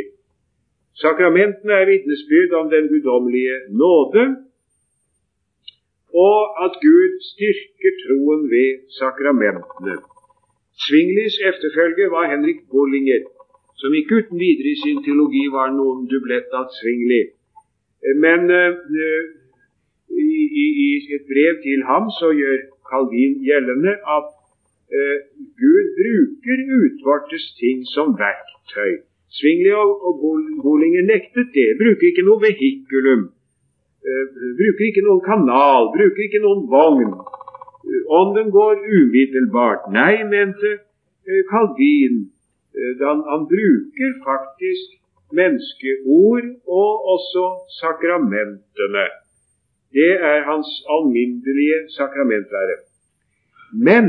[1.04, 4.24] Sakramentene er vitnesbyrd om den guddommelige nåde,
[6.28, 9.95] og at Gud styrker troen ved sakramentene.
[10.86, 13.22] Svinglis efterfølger var Henrik Bollinger
[13.82, 17.22] som ikke uten videre i sin teologi var noen dublett av Svingli.
[18.24, 18.74] Men uh,
[20.26, 20.28] i,
[20.64, 24.30] i, et brev til ham så gjør Calvin gjeldende at
[24.95, 25.17] uh,
[25.61, 29.03] Gud bruker utvartes ting som verktøy.
[29.31, 30.13] Svingli og, og
[30.63, 31.69] Bollinger nektet det.
[31.79, 33.21] Bruker ikke noe vehikulum.
[34.03, 34.25] Eh,
[34.59, 35.87] bruker ikke noen kanal.
[35.95, 37.13] Bruker ikke noen vogn.
[38.19, 39.87] Ånden går umiddelbart.
[39.95, 40.73] Nei, mente
[41.47, 42.25] Calvin
[42.77, 44.87] Eh, han, han bruker faktisk
[45.39, 46.47] menneskeord
[46.79, 47.45] og også
[47.81, 49.05] sakramentene.
[49.97, 52.77] Det er hans alminnelige sakramentlære.
[53.87, 54.05] Men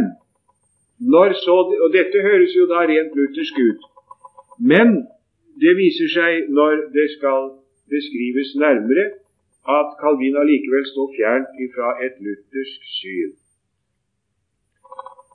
[1.14, 3.82] når så, og Dette høres jo da rent luthersk ut.
[4.72, 4.88] Men
[5.62, 7.50] det viser seg når det skal
[7.90, 9.04] beskrives nærmere,
[9.78, 13.32] at Calvin allikevel står fjernt fra et luthersk syn.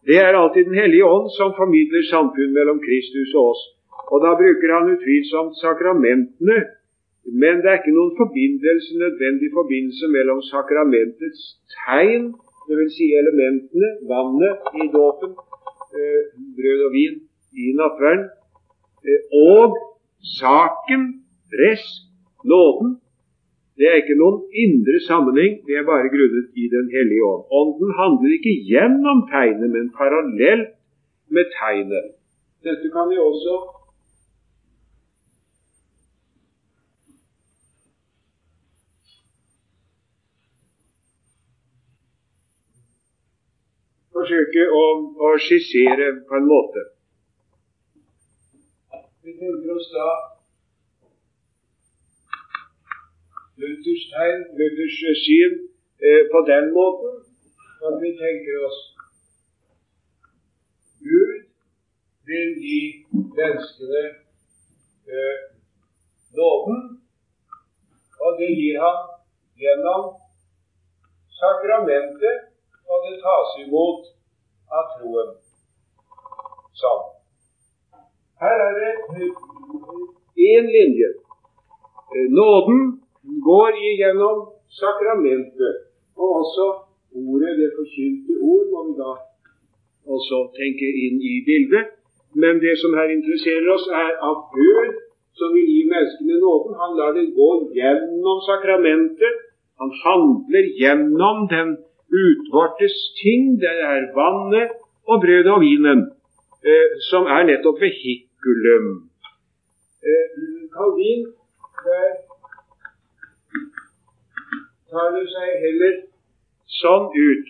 [0.08, 3.64] Det er alltid Den hellige ånd som formidler samfunn mellom Kristus og oss.
[4.12, 6.58] Og Da bruker han utvilsomt sakramentene,
[7.42, 11.42] men det er ikke noen forbindelse, nødvendig forbindelse mellom sakramentets
[11.76, 12.26] tegn,
[12.68, 12.94] dvs.
[12.98, 15.32] Si elementene, vannet i dåpen,
[16.58, 17.16] brød og vin
[17.64, 18.26] i nattverden,
[19.08, 19.22] eh,
[19.54, 19.78] og
[20.40, 21.02] saken,
[21.62, 21.86] res,
[22.46, 22.98] nåden,
[23.78, 27.44] det er ikke noen indre sammenheng, det er bare grunnet i Den hellige ånd.
[27.60, 30.72] Ånden handler ikke gjennom tegnet, men parallelt
[31.30, 32.08] med tegnet.
[32.66, 33.54] Dette kan vi også
[44.38, 44.82] forsøke å,
[45.26, 46.84] å skissere på en måte.
[49.24, 50.10] Vi tenker oss da
[53.58, 55.56] Luthers tegn, Luthers syn,
[56.00, 57.18] eh, på den måten
[57.88, 58.78] at vi tenker oss
[61.02, 61.34] Gud
[62.28, 62.80] vil gi
[63.10, 64.04] menneskene
[65.08, 65.38] eh,
[66.38, 66.84] nåden,
[68.22, 69.02] og det gir han
[69.58, 70.12] gjennom
[71.40, 72.52] sakramentet,
[72.88, 74.17] og det tas imot
[74.72, 75.30] av troen.
[76.82, 77.06] Sånn.
[78.42, 78.92] Her er det
[80.52, 81.10] én linje.
[82.16, 82.82] Eh, nåden
[83.50, 84.38] går igjennom
[84.82, 85.76] sakramentet.
[86.18, 86.68] Og også
[87.14, 89.12] ordet, det forkynte ord, må vi da
[90.14, 91.86] også tenke inn i bildet.
[92.42, 94.94] Men det som her interesserer oss, er at Gud,
[95.40, 99.36] som vil gi menneskene nåden, han lar det gå gjennom sakramentet.
[99.80, 101.70] Han handler gjennom den
[102.12, 103.60] utvortes ting.
[103.62, 104.72] Det er vannet
[105.08, 106.00] og brødet og vinen,
[106.70, 108.88] eh, som er nettopp vehikulum.
[110.08, 110.28] Eh,
[110.76, 111.22] Calvin
[111.86, 112.10] der
[114.92, 115.96] tar det seg heller
[116.82, 117.46] sånn ut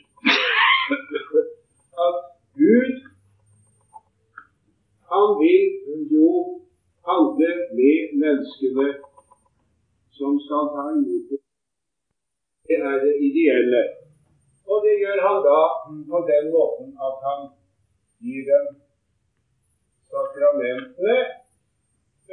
[2.07, 2.17] at
[2.61, 2.95] Gud
[5.11, 6.31] han vil jo
[7.09, 8.87] handle med menneskene
[10.17, 11.39] som skal ta imot det.
[12.67, 13.83] Det er det ideelle.
[14.67, 15.59] Og det gjør han da
[16.11, 17.47] på den måten at han
[18.23, 18.65] gir dem
[20.11, 21.17] sakramentene,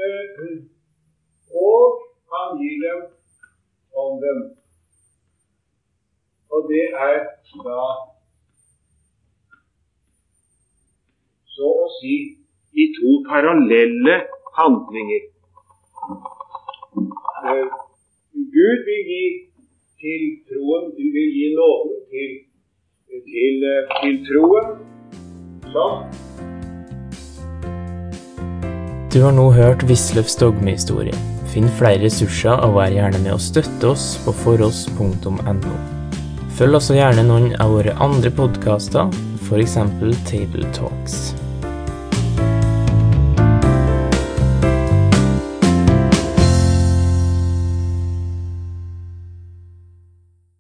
[0.05, 0.57] eh,
[1.69, 1.85] og
[2.33, 3.01] han gir dem
[4.05, 4.43] ånden.
[6.55, 7.19] Og det er
[7.69, 7.87] da
[11.55, 12.15] så å si
[12.83, 14.15] i to parallelle
[14.59, 15.27] handlinger.
[17.51, 17.67] Eh,
[18.55, 19.25] Gud vil gi
[20.05, 22.33] til troen, du vil gi nåden til,
[23.33, 23.67] til,
[24.03, 24.75] til troen.
[25.73, 26.05] Sånn.
[29.15, 31.15] Du har nå hørt Wisløffs dogmehistorie.
[31.55, 35.77] Finn flere ressurser og vær gjerne med å støtte oss på foross.no.
[36.59, 39.15] Følg også gjerne noen av våre andre podkaster,
[39.47, 39.79] f.eks.
[40.27, 41.33] Table Talks.